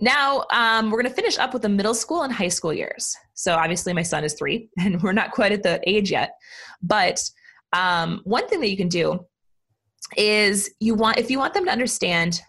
Now 0.00 0.44
um, 0.50 0.90
we're 0.90 1.02
going 1.02 1.10
to 1.12 1.14
finish 1.14 1.38
up 1.38 1.52
with 1.52 1.62
the 1.62 1.68
middle 1.68 1.94
school 1.94 2.22
and 2.22 2.32
high 2.32 2.48
school 2.48 2.72
years. 2.72 3.14
So 3.34 3.54
obviously 3.54 3.92
my 3.92 4.02
son 4.02 4.24
is 4.24 4.34
three 4.34 4.70
and 4.78 5.02
we're 5.02 5.12
not 5.12 5.32
quite 5.32 5.52
at 5.52 5.62
the 5.62 5.80
age 5.86 6.10
yet. 6.10 6.34
But 6.82 7.22
um, 7.72 8.20
one 8.24 8.48
thing 8.48 8.60
that 8.60 8.70
you 8.70 8.76
can 8.76 8.88
do 8.88 9.26
is 10.16 10.70
you 10.80 10.94
want 10.94 11.18
if 11.18 11.30
you 11.30 11.38
want 11.38 11.54
them 11.54 11.64
to 11.64 11.70
understand 11.70 12.40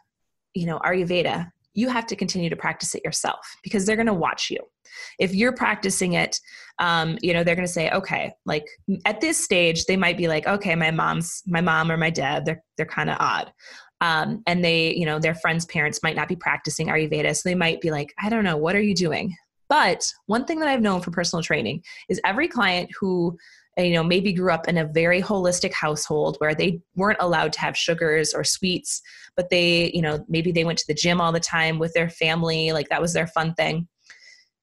you 0.53 0.65
know 0.65 0.79
ayurveda 0.79 1.49
you 1.73 1.89
have 1.89 2.05
to 2.07 2.15
continue 2.15 2.49
to 2.49 2.55
practice 2.55 2.93
it 2.95 3.01
yourself 3.03 3.55
because 3.63 3.85
they're 3.85 3.95
going 3.95 4.05
to 4.05 4.13
watch 4.13 4.49
you. 4.49 4.59
If 5.19 5.33
you're 5.33 5.55
practicing 5.55 6.13
it 6.13 6.39
um, 6.79 7.17
you 7.21 7.33
know 7.33 7.43
they're 7.43 7.55
going 7.55 7.67
to 7.67 7.71
say 7.71 7.89
okay 7.91 8.31
like 8.45 8.65
at 9.05 9.21
this 9.21 9.43
stage 9.43 9.85
they 9.85 9.97
might 9.97 10.17
be 10.17 10.27
like 10.27 10.47
okay 10.47 10.75
my 10.75 10.91
mom's 10.91 11.43
my 11.45 11.61
mom 11.61 11.91
or 11.91 11.97
my 11.97 12.09
dad 12.09 12.45
they're 12.45 12.63
they're 12.77 12.85
kind 12.85 13.09
of 13.09 13.17
odd. 13.19 13.51
Um, 14.01 14.43
and 14.47 14.63
they 14.63 14.93
you 14.93 15.05
know 15.05 15.19
their 15.19 15.35
friends 15.35 15.65
parents 15.65 16.01
might 16.03 16.15
not 16.15 16.27
be 16.27 16.35
practicing 16.35 16.87
ayurveda 16.87 17.35
so 17.35 17.47
they 17.47 17.55
might 17.55 17.79
be 17.79 17.89
like 17.89 18.13
i 18.21 18.29
don't 18.29 18.43
know 18.43 18.57
what 18.57 18.75
are 18.75 18.81
you 18.81 18.95
doing? 18.95 19.35
But 19.69 20.05
one 20.27 20.45
thing 20.45 20.59
that 20.59 20.69
i've 20.69 20.81
known 20.81 21.01
from 21.01 21.13
personal 21.13 21.41
training 21.41 21.83
is 22.09 22.21
every 22.23 22.47
client 22.47 22.89
who 22.99 23.37
you 23.77 23.93
know 23.93 24.03
maybe 24.03 24.33
grew 24.33 24.51
up 24.51 24.67
in 24.67 24.77
a 24.77 24.85
very 24.85 25.21
holistic 25.21 25.73
household 25.73 26.35
where 26.39 26.53
they 26.53 26.79
weren't 26.95 27.21
allowed 27.21 27.51
to 27.53 27.59
have 27.59 27.77
sugars 27.77 28.33
or 28.33 28.43
sweets 28.43 29.01
but 29.35 29.49
they 29.49 29.91
you 29.93 30.01
know 30.01 30.23
maybe 30.27 30.51
they 30.51 30.63
went 30.63 30.77
to 30.77 30.87
the 30.87 30.93
gym 30.93 31.19
all 31.19 31.31
the 31.31 31.39
time 31.39 31.79
with 31.79 31.93
their 31.93 32.09
family 32.09 32.71
like 32.71 32.89
that 32.89 33.01
was 33.01 33.13
their 33.13 33.27
fun 33.27 33.53
thing. 33.55 33.87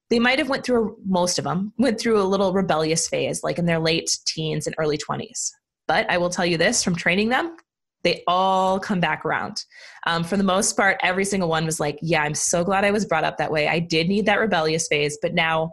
They 0.09 0.19
might 0.19 0.39
have 0.39 0.49
went 0.49 0.65
through 0.65 0.97
most 1.05 1.37
of 1.39 1.45
them 1.45 1.71
went 1.77 1.99
through 1.99 2.21
a 2.21 2.23
little 2.23 2.51
rebellious 2.51 3.07
phase 3.07 3.43
like 3.43 3.57
in 3.57 3.65
their 3.65 3.79
late 3.79 4.09
teens 4.25 4.67
and 4.67 4.75
early 4.77 4.97
20s 4.97 5.51
but 5.87 6.09
i 6.09 6.17
will 6.17 6.29
tell 6.29 6.45
you 6.45 6.57
this 6.57 6.83
from 6.83 6.95
training 6.95 7.29
them 7.29 7.55
they 8.03 8.23
all 8.25 8.79
come 8.79 8.99
back 8.99 9.23
around. 9.25 9.63
Um, 10.07 10.23
for 10.23 10.35
the 10.35 10.43
most 10.43 10.75
part 10.75 10.99
every 11.03 11.23
single 11.23 11.47
one 11.47 11.65
was 11.65 11.79
like 11.79 11.97
yeah 12.01 12.23
i'm 12.23 12.35
so 12.35 12.63
glad 12.63 12.83
i 12.83 12.91
was 12.91 13.05
brought 13.05 13.23
up 13.23 13.37
that 13.37 13.51
way. 13.51 13.67
I 13.67 13.79
did 13.79 14.09
need 14.09 14.25
that 14.25 14.39
rebellious 14.39 14.87
phase 14.87 15.17
but 15.21 15.33
now 15.33 15.71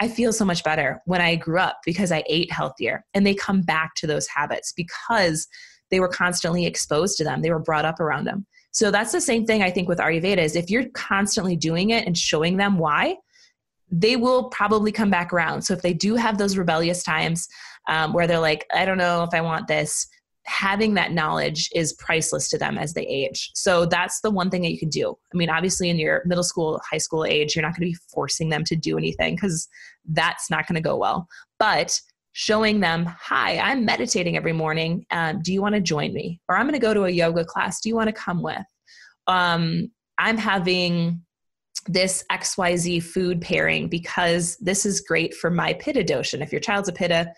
I 0.00 0.08
feel 0.08 0.32
so 0.32 0.44
much 0.44 0.62
better 0.62 1.02
when 1.06 1.20
I 1.20 1.34
grew 1.34 1.58
up 1.58 1.80
because 1.84 2.12
I 2.12 2.22
ate 2.28 2.52
healthier. 2.52 3.04
And 3.14 3.26
they 3.26 3.34
come 3.34 3.62
back 3.62 3.94
to 3.96 4.06
those 4.06 4.28
habits 4.28 4.72
because 4.72 5.48
they 5.90 6.00
were 6.00 6.08
constantly 6.08 6.66
exposed 6.66 7.16
to 7.18 7.24
them. 7.24 7.42
They 7.42 7.50
were 7.50 7.58
brought 7.58 7.84
up 7.84 7.98
around 7.98 8.24
them. 8.24 8.46
So 8.70 8.90
that's 8.90 9.12
the 9.12 9.20
same 9.20 9.44
thing 9.44 9.62
I 9.62 9.70
think 9.70 9.88
with 9.88 9.98
Ayurveda 9.98 10.38
is 10.38 10.54
if 10.54 10.70
you're 10.70 10.88
constantly 10.90 11.56
doing 11.56 11.90
it 11.90 12.06
and 12.06 12.16
showing 12.16 12.56
them 12.56 12.78
why, 12.78 13.16
they 13.90 14.16
will 14.16 14.50
probably 14.50 14.92
come 14.92 15.10
back 15.10 15.32
around. 15.32 15.62
So 15.62 15.72
if 15.72 15.82
they 15.82 15.94
do 15.94 16.14
have 16.14 16.38
those 16.38 16.58
rebellious 16.58 17.02
times 17.02 17.48
um, 17.88 18.12
where 18.12 18.26
they're 18.26 18.38
like, 18.38 18.66
I 18.72 18.84
don't 18.84 18.98
know 18.98 19.22
if 19.22 19.32
I 19.32 19.40
want 19.40 19.66
this, 19.66 20.06
having 20.48 20.94
that 20.94 21.12
knowledge 21.12 21.68
is 21.74 21.92
priceless 21.94 22.48
to 22.48 22.58
them 22.58 22.78
as 22.78 22.94
they 22.94 23.06
age. 23.06 23.50
So 23.54 23.84
that's 23.84 24.20
the 24.20 24.30
one 24.30 24.50
thing 24.50 24.62
that 24.62 24.72
you 24.72 24.78
can 24.78 24.88
do. 24.88 25.14
I 25.32 25.36
mean, 25.36 25.50
obviously, 25.50 25.90
in 25.90 25.98
your 25.98 26.22
middle 26.24 26.42
school, 26.42 26.80
high 26.90 26.98
school 26.98 27.24
age, 27.24 27.54
you're 27.54 27.62
not 27.62 27.76
going 27.76 27.86
to 27.86 27.92
be 27.92 27.98
forcing 28.12 28.48
them 28.48 28.64
to 28.64 28.76
do 28.76 28.96
anything 28.96 29.34
because 29.34 29.68
that's 30.06 30.50
not 30.50 30.66
going 30.66 30.76
to 30.76 30.80
go 30.80 30.96
well. 30.96 31.28
But 31.58 32.00
showing 32.32 32.80
them, 32.80 33.04
hi, 33.04 33.58
I'm 33.58 33.84
meditating 33.84 34.36
every 34.36 34.52
morning. 34.52 35.04
Um, 35.10 35.42
do 35.42 35.52
you 35.52 35.60
want 35.60 35.74
to 35.74 35.80
join 35.80 36.12
me? 36.14 36.40
Or 36.48 36.56
I'm 36.56 36.66
going 36.66 36.80
to 36.80 36.84
go 36.84 36.94
to 36.94 37.04
a 37.04 37.10
yoga 37.10 37.44
class. 37.44 37.80
Do 37.80 37.88
you 37.88 37.96
want 37.96 38.08
to 38.08 38.12
come 38.12 38.42
with? 38.42 38.64
Um, 39.26 39.90
I'm 40.16 40.38
having 40.38 41.20
this 41.86 42.24
XYZ 42.30 43.02
food 43.02 43.40
pairing 43.40 43.88
because 43.88 44.56
this 44.58 44.84
is 44.84 45.00
great 45.00 45.34
for 45.34 45.50
my 45.50 45.74
pitta 45.74 46.02
dosha. 46.02 46.34
And 46.34 46.42
if 46.42 46.52
your 46.52 46.60
child's 46.60 46.88
a 46.88 46.92
pitta, 46.92 47.32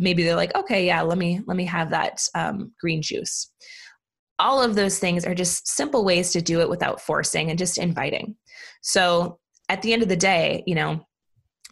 maybe 0.00 0.24
they're 0.24 0.36
like 0.36 0.54
okay 0.56 0.86
yeah 0.86 1.02
let 1.02 1.18
me 1.18 1.40
let 1.46 1.56
me 1.56 1.64
have 1.64 1.90
that 1.90 2.20
um, 2.34 2.72
green 2.80 3.02
juice. 3.02 3.50
All 4.38 4.62
of 4.62 4.74
those 4.74 4.98
things 4.98 5.26
are 5.26 5.34
just 5.34 5.68
simple 5.68 6.04
ways 6.04 6.32
to 6.32 6.40
do 6.40 6.60
it 6.60 6.70
without 6.70 7.00
forcing 7.00 7.50
and 7.50 7.58
just 7.58 7.76
inviting. 7.76 8.36
So 8.80 9.38
at 9.68 9.82
the 9.82 9.92
end 9.92 10.02
of 10.02 10.08
the 10.08 10.16
day 10.16 10.64
you 10.66 10.74
know 10.74 11.00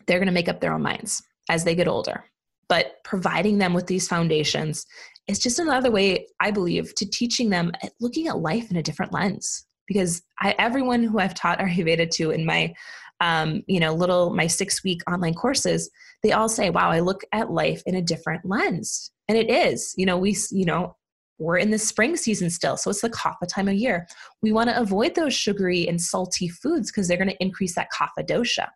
they're 0.07 0.19
going 0.19 0.27
to 0.27 0.33
make 0.33 0.49
up 0.49 0.61
their 0.61 0.73
own 0.73 0.83
minds 0.83 1.23
as 1.51 1.64
they 1.64 1.75
get 1.75 1.88
older. 1.88 2.25
But 2.69 2.97
providing 3.05 3.59
them 3.59 3.73
with 3.73 3.87
these 3.87 4.09
foundations 4.09 4.85
is 5.27 5.38
just 5.38 5.59
another 5.59 5.91
way 5.91 6.27
i 6.41 6.51
believe 6.51 6.95
to 6.95 7.09
teaching 7.09 7.51
them 7.51 7.71
looking 8.01 8.29
at 8.29 8.38
life 8.38 8.71
in 8.71 8.77
a 8.77 8.83
different 8.83 9.12
lens. 9.12 9.67
Because 9.87 10.23
I, 10.41 10.55
everyone 10.59 11.03
who 11.03 11.19
i've 11.19 11.35
taught 11.35 11.59
ayurveda 11.64 12.11
to 12.12 12.31
in 12.31 12.45
my 12.45 12.75
um, 13.21 13.63
you 13.67 13.81
know 13.81 13.95
little 13.95 14.35
my 14.35 14.47
six 14.47 14.83
week 14.85 15.01
online 15.09 15.35
courses 15.35 15.91
they 16.23 16.33
all 16.33 16.49
say, 16.49 16.71
wow, 16.71 16.91
I 16.91 17.01
look 17.01 17.23
at 17.33 17.51
life 17.51 17.83
in 17.87 17.95
a 17.95 18.03
different 18.03 18.45
lens. 18.45 19.13
And 19.29 19.37
it 19.37 19.51
is, 19.51 19.95
you 19.97 20.07
know, 20.07 20.19
we, 20.19 20.37
you 20.51 20.65
know, 20.65 20.97
we're 21.41 21.59
in 21.59 21.71
the 21.71 21.79
spring 21.79 22.17
season 22.17 22.51
still, 22.51 22.77
so 22.77 22.91
it's 22.91 23.03
the 23.03 23.11
kapha 23.11 23.47
time 23.49 23.69
of 23.69 23.75
year. 23.75 24.09
We 24.43 24.51
want 24.51 24.71
to 24.71 24.81
avoid 24.81 25.15
those 25.15 25.35
sugary 25.35 25.87
and 25.87 26.01
salty 26.03 26.49
foods 26.49 26.91
because 26.91 27.07
they're 27.07 27.17
going 27.17 27.31
to 27.31 27.41
increase 27.43 27.77
that 27.77 27.91
kapha 27.93 28.27
dosha. 28.27 28.67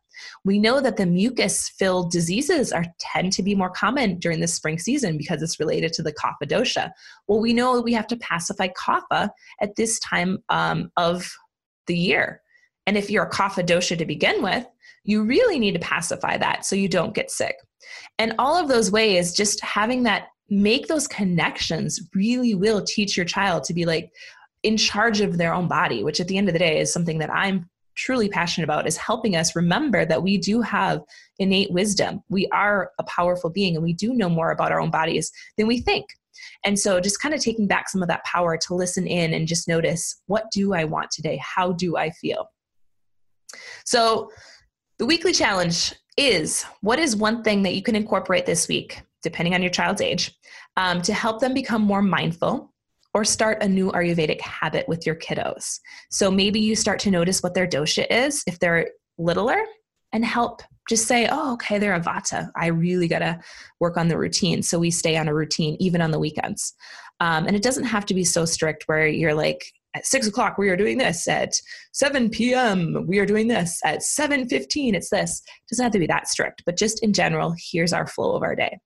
We 0.44 0.60
know 0.60 0.80
that 0.80 0.96
the 0.96 1.06
mucus-filled 1.06 2.12
diseases 2.12 2.70
are 2.70 2.84
tend 3.00 3.32
to 3.32 3.42
be 3.42 3.56
more 3.56 3.70
common 3.70 4.20
during 4.20 4.38
the 4.38 4.46
spring 4.46 4.78
season 4.78 5.18
because 5.18 5.42
it's 5.42 5.58
related 5.58 5.92
to 5.94 6.04
the 6.04 6.12
kapha 6.12 6.46
dosha. 6.46 6.92
Well, 7.26 7.40
we 7.40 7.52
know 7.52 7.80
we 7.80 7.94
have 7.94 8.06
to 8.08 8.16
pacify 8.18 8.68
kapha 8.68 9.30
at 9.60 9.74
this 9.74 9.98
time 9.98 10.38
um, 10.48 10.92
of 10.96 11.28
the 11.88 11.98
year. 11.98 12.42
And 12.86 12.96
if 12.96 13.10
you're 13.10 13.24
a 13.24 13.30
kapha 13.30 13.96
to 13.96 14.04
begin 14.04 14.42
with, 14.42 14.66
you 15.04 15.24
really 15.24 15.58
need 15.58 15.72
to 15.72 15.80
pacify 15.80 16.36
that 16.38 16.64
so 16.64 16.76
you 16.76 16.88
don't 16.88 17.14
get 17.14 17.30
sick. 17.30 17.56
And 18.18 18.34
all 18.38 18.56
of 18.56 18.68
those 18.68 18.90
ways, 18.90 19.32
just 19.32 19.60
having 19.60 20.04
that 20.04 20.28
make 20.48 20.86
those 20.86 21.08
connections 21.08 22.00
really 22.14 22.54
will 22.54 22.82
teach 22.82 23.16
your 23.16 23.26
child 23.26 23.64
to 23.64 23.74
be 23.74 23.84
like 23.84 24.12
in 24.62 24.76
charge 24.76 25.20
of 25.20 25.38
their 25.38 25.54
own 25.54 25.66
body, 25.66 26.04
which 26.04 26.20
at 26.20 26.28
the 26.28 26.38
end 26.38 26.48
of 26.48 26.52
the 26.52 26.58
day 26.58 26.78
is 26.78 26.92
something 26.92 27.18
that 27.18 27.32
I'm 27.32 27.68
truly 27.94 28.28
passionate 28.28 28.64
about 28.64 28.86
is 28.86 28.96
helping 28.96 29.36
us 29.36 29.56
remember 29.56 30.04
that 30.04 30.22
we 30.22 30.38
do 30.38 30.60
have 30.60 31.02
innate 31.38 31.70
wisdom. 31.72 32.22
We 32.28 32.46
are 32.48 32.90
a 32.98 33.04
powerful 33.04 33.50
being 33.50 33.74
and 33.74 33.82
we 33.82 33.92
do 33.92 34.14
know 34.14 34.28
more 34.28 34.50
about 34.50 34.72
our 34.72 34.80
own 34.80 34.90
bodies 34.90 35.30
than 35.58 35.66
we 35.66 35.80
think. 35.80 36.06
And 36.64 36.78
so 36.78 37.00
just 37.00 37.20
kind 37.20 37.34
of 37.34 37.40
taking 37.40 37.66
back 37.66 37.88
some 37.88 38.02
of 38.02 38.08
that 38.08 38.24
power 38.24 38.56
to 38.56 38.74
listen 38.74 39.06
in 39.06 39.34
and 39.34 39.46
just 39.46 39.68
notice 39.68 40.20
what 40.26 40.50
do 40.52 40.74
I 40.74 40.84
want 40.84 41.10
today? 41.10 41.40
How 41.42 41.72
do 41.72 41.96
I 41.96 42.10
feel? 42.10 42.48
So 43.84 44.30
the 44.98 45.06
weekly 45.06 45.32
challenge 45.32 45.94
is 46.16 46.64
what 46.80 46.98
is 46.98 47.16
one 47.16 47.42
thing 47.42 47.62
that 47.62 47.74
you 47.74 47.82
can 47.82 47.96
incorporate 47.96 48.46
this 48.46 48.68
week, 48.68 49.02
depending 49.22 49.54
on 49.54 49.62
your 49.62 49.70
child's 49.70 50.00
age, 50.00 50.32
um, 50.76 51.02
to 51.02 51.12
help 51.12 51.40
them 51.40 51.54
become 51.54 51.82
more 51.82 52.02
mindful 52.02 52.72
or 53.14 53.24
start 53.24 53.62
a 53.62 53.68
new 53.68 53.90
Ayurvedic 53.92 54.40
habit 54.40 54.88
with 54.88 55.06
your 55.06 55.14
kiddos. 55.14 55.78
So 56.10 56.30
maybe 56.30 56.60
you 56.60 56.74
start 56.74 56.98
to 57.00 57.10
notice 57.10 57.42
what 57.42 57.54
their 57.54 57.66
dosha 57.66 58.06
is 58.10 58.42
if 58.46 58.58
they're 58.58 58.88
littler 59.18 59.62
and 60.12 60.24
help 60.24 60.62
just 60.88 61.06
say, 61.06 61.28
oh, 61.30 61.54
okay, 61.54 61.78
they're 61.78 61.94
a 61.94 62.00
vata. 62.00 62.50
I 62.56 62.66
really 62.66 63.08
got 63.08 63.20
to 63.20 63.40
work 63.80 63.96
on 63.96 64.08
the 64.08 64.18
routine. 64.18 64.62
So 64.62 64.78
we 64.78 64.90
stay 64.90 65.16
on 65.16 65.28
a 65.28 65.34
routine 65.34 65.76
even 65.78 66.00
on 66.00 66.10
the 66.10 66.18
weekends. 66.18 66.74
Um, 67.20 67.46
and 67.46 67.54
it 67.54 67.62
doesn't 67.62 67.84
have 67.84 68.04
to 68.06 68.14
be 68.14 68.24
so 68.24 68.44
strict 68.44 68.84
where 68.86 69.06
you're 69.06 69.34
like, 69.34 69.64
at 69.94 70.06
six 70.06 70.26
o'clock 70.26 70.58
we 70.58 70.68
are 70.68 70.76
doing 70.76 70.98
this 70.98 71.26
at 71.28 71.52
7 71.92 72.30
p.m 72.30 73.04
we 73.06 73.18
are 73.18 73.26
doing 73.26 73.48
this 73.48 73.80
at 73.84 74.00
7.15 74.00 74.94
it's 74.94 75.10
this 75.10 75.42
it 75.46 75.68
doesn't 75.68 75.84
have 75.84 75.92
to 75.92 75.98
be 75.98 76.06
that 76.06 76.28
strict 76.28 76.62
but 76.64 76.76
just 76.76 77.02
in 77.02 77.12
general 77.12 77.54
here's 77.72 77.92
our 77.92 78.06
flow 78.06 78.34
of 78.34 78.42
our 78.42 78.54
day 78.54 78.78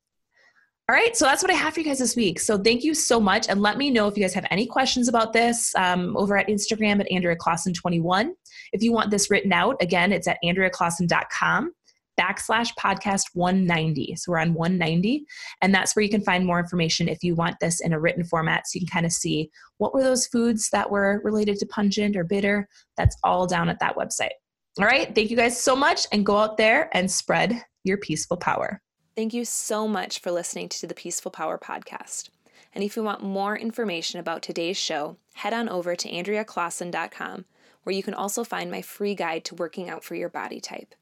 all 0.88 0.95
right, 0.95 1.16
so 1.16 1.25
that's 1.25 1.42
what 1.42 1.51
I 1.51 1.55
have 1.55 1.75
for 1.75 1.81
you 1.81 1.87
guys 1.87 1.99
this 1.99 2.14
week. 2.14 2.38
So 2.38 2.57
thank 2.57 2.85
you 2.85 2.95
so 2.95 3.19
much. 3.19 3.49
And 3.49 3.61
let 3.61 3.77
me 3.77 3.90
know 3.90 4.07
if 4.07 4.16
you 4.16 4.23
guys 4.23 4.35
have 4.35 4.47
any 4.53 4.66
questions 4.66 5.09
about 5.09 5.33
this 5.33 5.75
um, 5.75 6.16
over 6.16 6.37
at 6.37 6.47
Instagram 6.47 7.01
at 7.01 7.11
Andrea 7.11 7.35
Clausen21. 7.35 8.31
If 8.73 8.85
you 8.85 8.92
want 8.92 9.11
this 9.11 9.29
written 9.29 9.53
out, 9.53 9.75
again, 9.81 10.12
it's 10.12 10.29
at 10.29 10.38
AndreaClausen.com 10.45 11.73
backslash 12.18 12.70
podcast 12.79 13.24
190. 13.35 14.16
So 14.16 14.33
we're 14.33 14.38
on 14.38 14.55
190. 14.55 15.26
And 15.62 15.74
that's 15.74 15.94
where 15.94 16.02
you 16.02 16.09
can 16.09 16.22
find 16.22 16.46
more 16.46 16.59
information 16.59 17.09
if 17.09 17.22
you 17.22 17.35
want 17.35 17.57
this 17.61 17.81
in 17.81 17.92
a 17.92 18.00
written 18.00 18.24
format. 18.24 18.66
So 18.66 18.76
you 18.76 18.81
can 18.81 18.92
kind 18.92 19.07
of 19.07 19.12
see 19.12 19.50
what 19.79 19.94
were 19.94 20.02
those 20.02 20.26
foods 20.26 20.70
that 20.70 20.90
were 20.90 21.20
related 21.24 21.59
to 21.59 21.66
pungent 21.66 22.16
or 22.16 22.24
bitter. 22.24 22.68
That's 22.96 23.16
all 23.22 23.46
down 23.46 23.68
at 23.68 23.79
that 23.81 23.96
website. 23.96 24.31
All 24.79 24.87
right, 24.87 25.14
thank 25.14 25.31
you 25.31 25.37
guys 25.37 25.61
so 25.61 25.74
much. 25.74 26.07
And 26.12 26.26
go 26.26 26.37
out 26.37 26.57
there 26.57 26.90
and 26.92 27.11
spread 27.11 27.62
your 27.85 27.96
peaceful 27.96 28.37
power. 28.37 28.83
Thank 29.14 29.33
you 29.33 29.46
so 29.46 29.88
much 29.88 30.18
for 30.18 30.31
listening 30.31 30.68
to 30.68 30.87
the 30.87 30.94
Peaceful 30.94 31.31
Power 31.31 31.59
podcast. 31.59 32.29
And 32.74 32.85
if 32.85 32.96
you 32.96 33.02
want 33.02 33.22
more 33.22 33.57
information 33.57 34.20
about 34.20 34.42
today's 34.42 34.76
show, 34.76 35.16
head 35.33 35.55
on 35.55 35.70
over 35.70 35.96
to 35.96 36.11
AndreaClausen.com, 36.11 37.46
where 37.85 37.96
you 37.96 38.02
can 38.02 38.12
also 38.12 38.44
find 38.44 38.70
my 38.70 38.83
free 38.83 39.14
guide 39.14 39.46
to 39.46 39.55
working 39.55 39.88
out 39.88 40.05
for 40.05 40.14
your 40.14 40.29
body 40.29 40.61
type. 40.61 40.94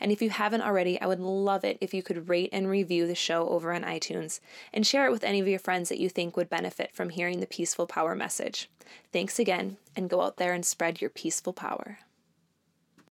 And 0.00 0.12
if 0.12 0.22
you 0.22 0.30
haven't 0.30 0.62
already, 0.62 1.00
I 1.00 1.06
would 1.06 1.20
love 1.20 1.64
it 1.64 1.78
if 1.80 1.94
you 1.94 2.02
could 2.02 2.28
rate 2.28 2.50
and 2.52 2.68
review 2.68 3.06
the 3.06 3.14
show 3.14 3.48
over 3.48 3.72
on 3.72 3.82
iTunes 3.82 4.40
and 4.72 4.86
share 4.86 5.06
it 5.06 5.12
with 5.12 5.24
any 5.24 5.40
of 5.40 5.48
your 5.48 5.58
friends 5.58 5.88
that 5.88 6.00
you 6.00 6.08
think 6.08 6.36
would 6.36 6.50
benefit 6.50 6.94
from 6.94 7.10
hearing 7.10 7.40
the 7.40 7.46
Peaceful 7.46 7.86
Power 7.86 8.14
message. 8.14 8.68
Thanks 9.12 9.38
again, 9.38 9.76
and 9.96 10.10
go 10.10 10.22
out 10.22 10.36
there 10.36 10.52
and 10.52 10.64
spread 10.64 11.00
your 11.00 11.10
peaceful 11.10 11.52
power. 11.52 11.98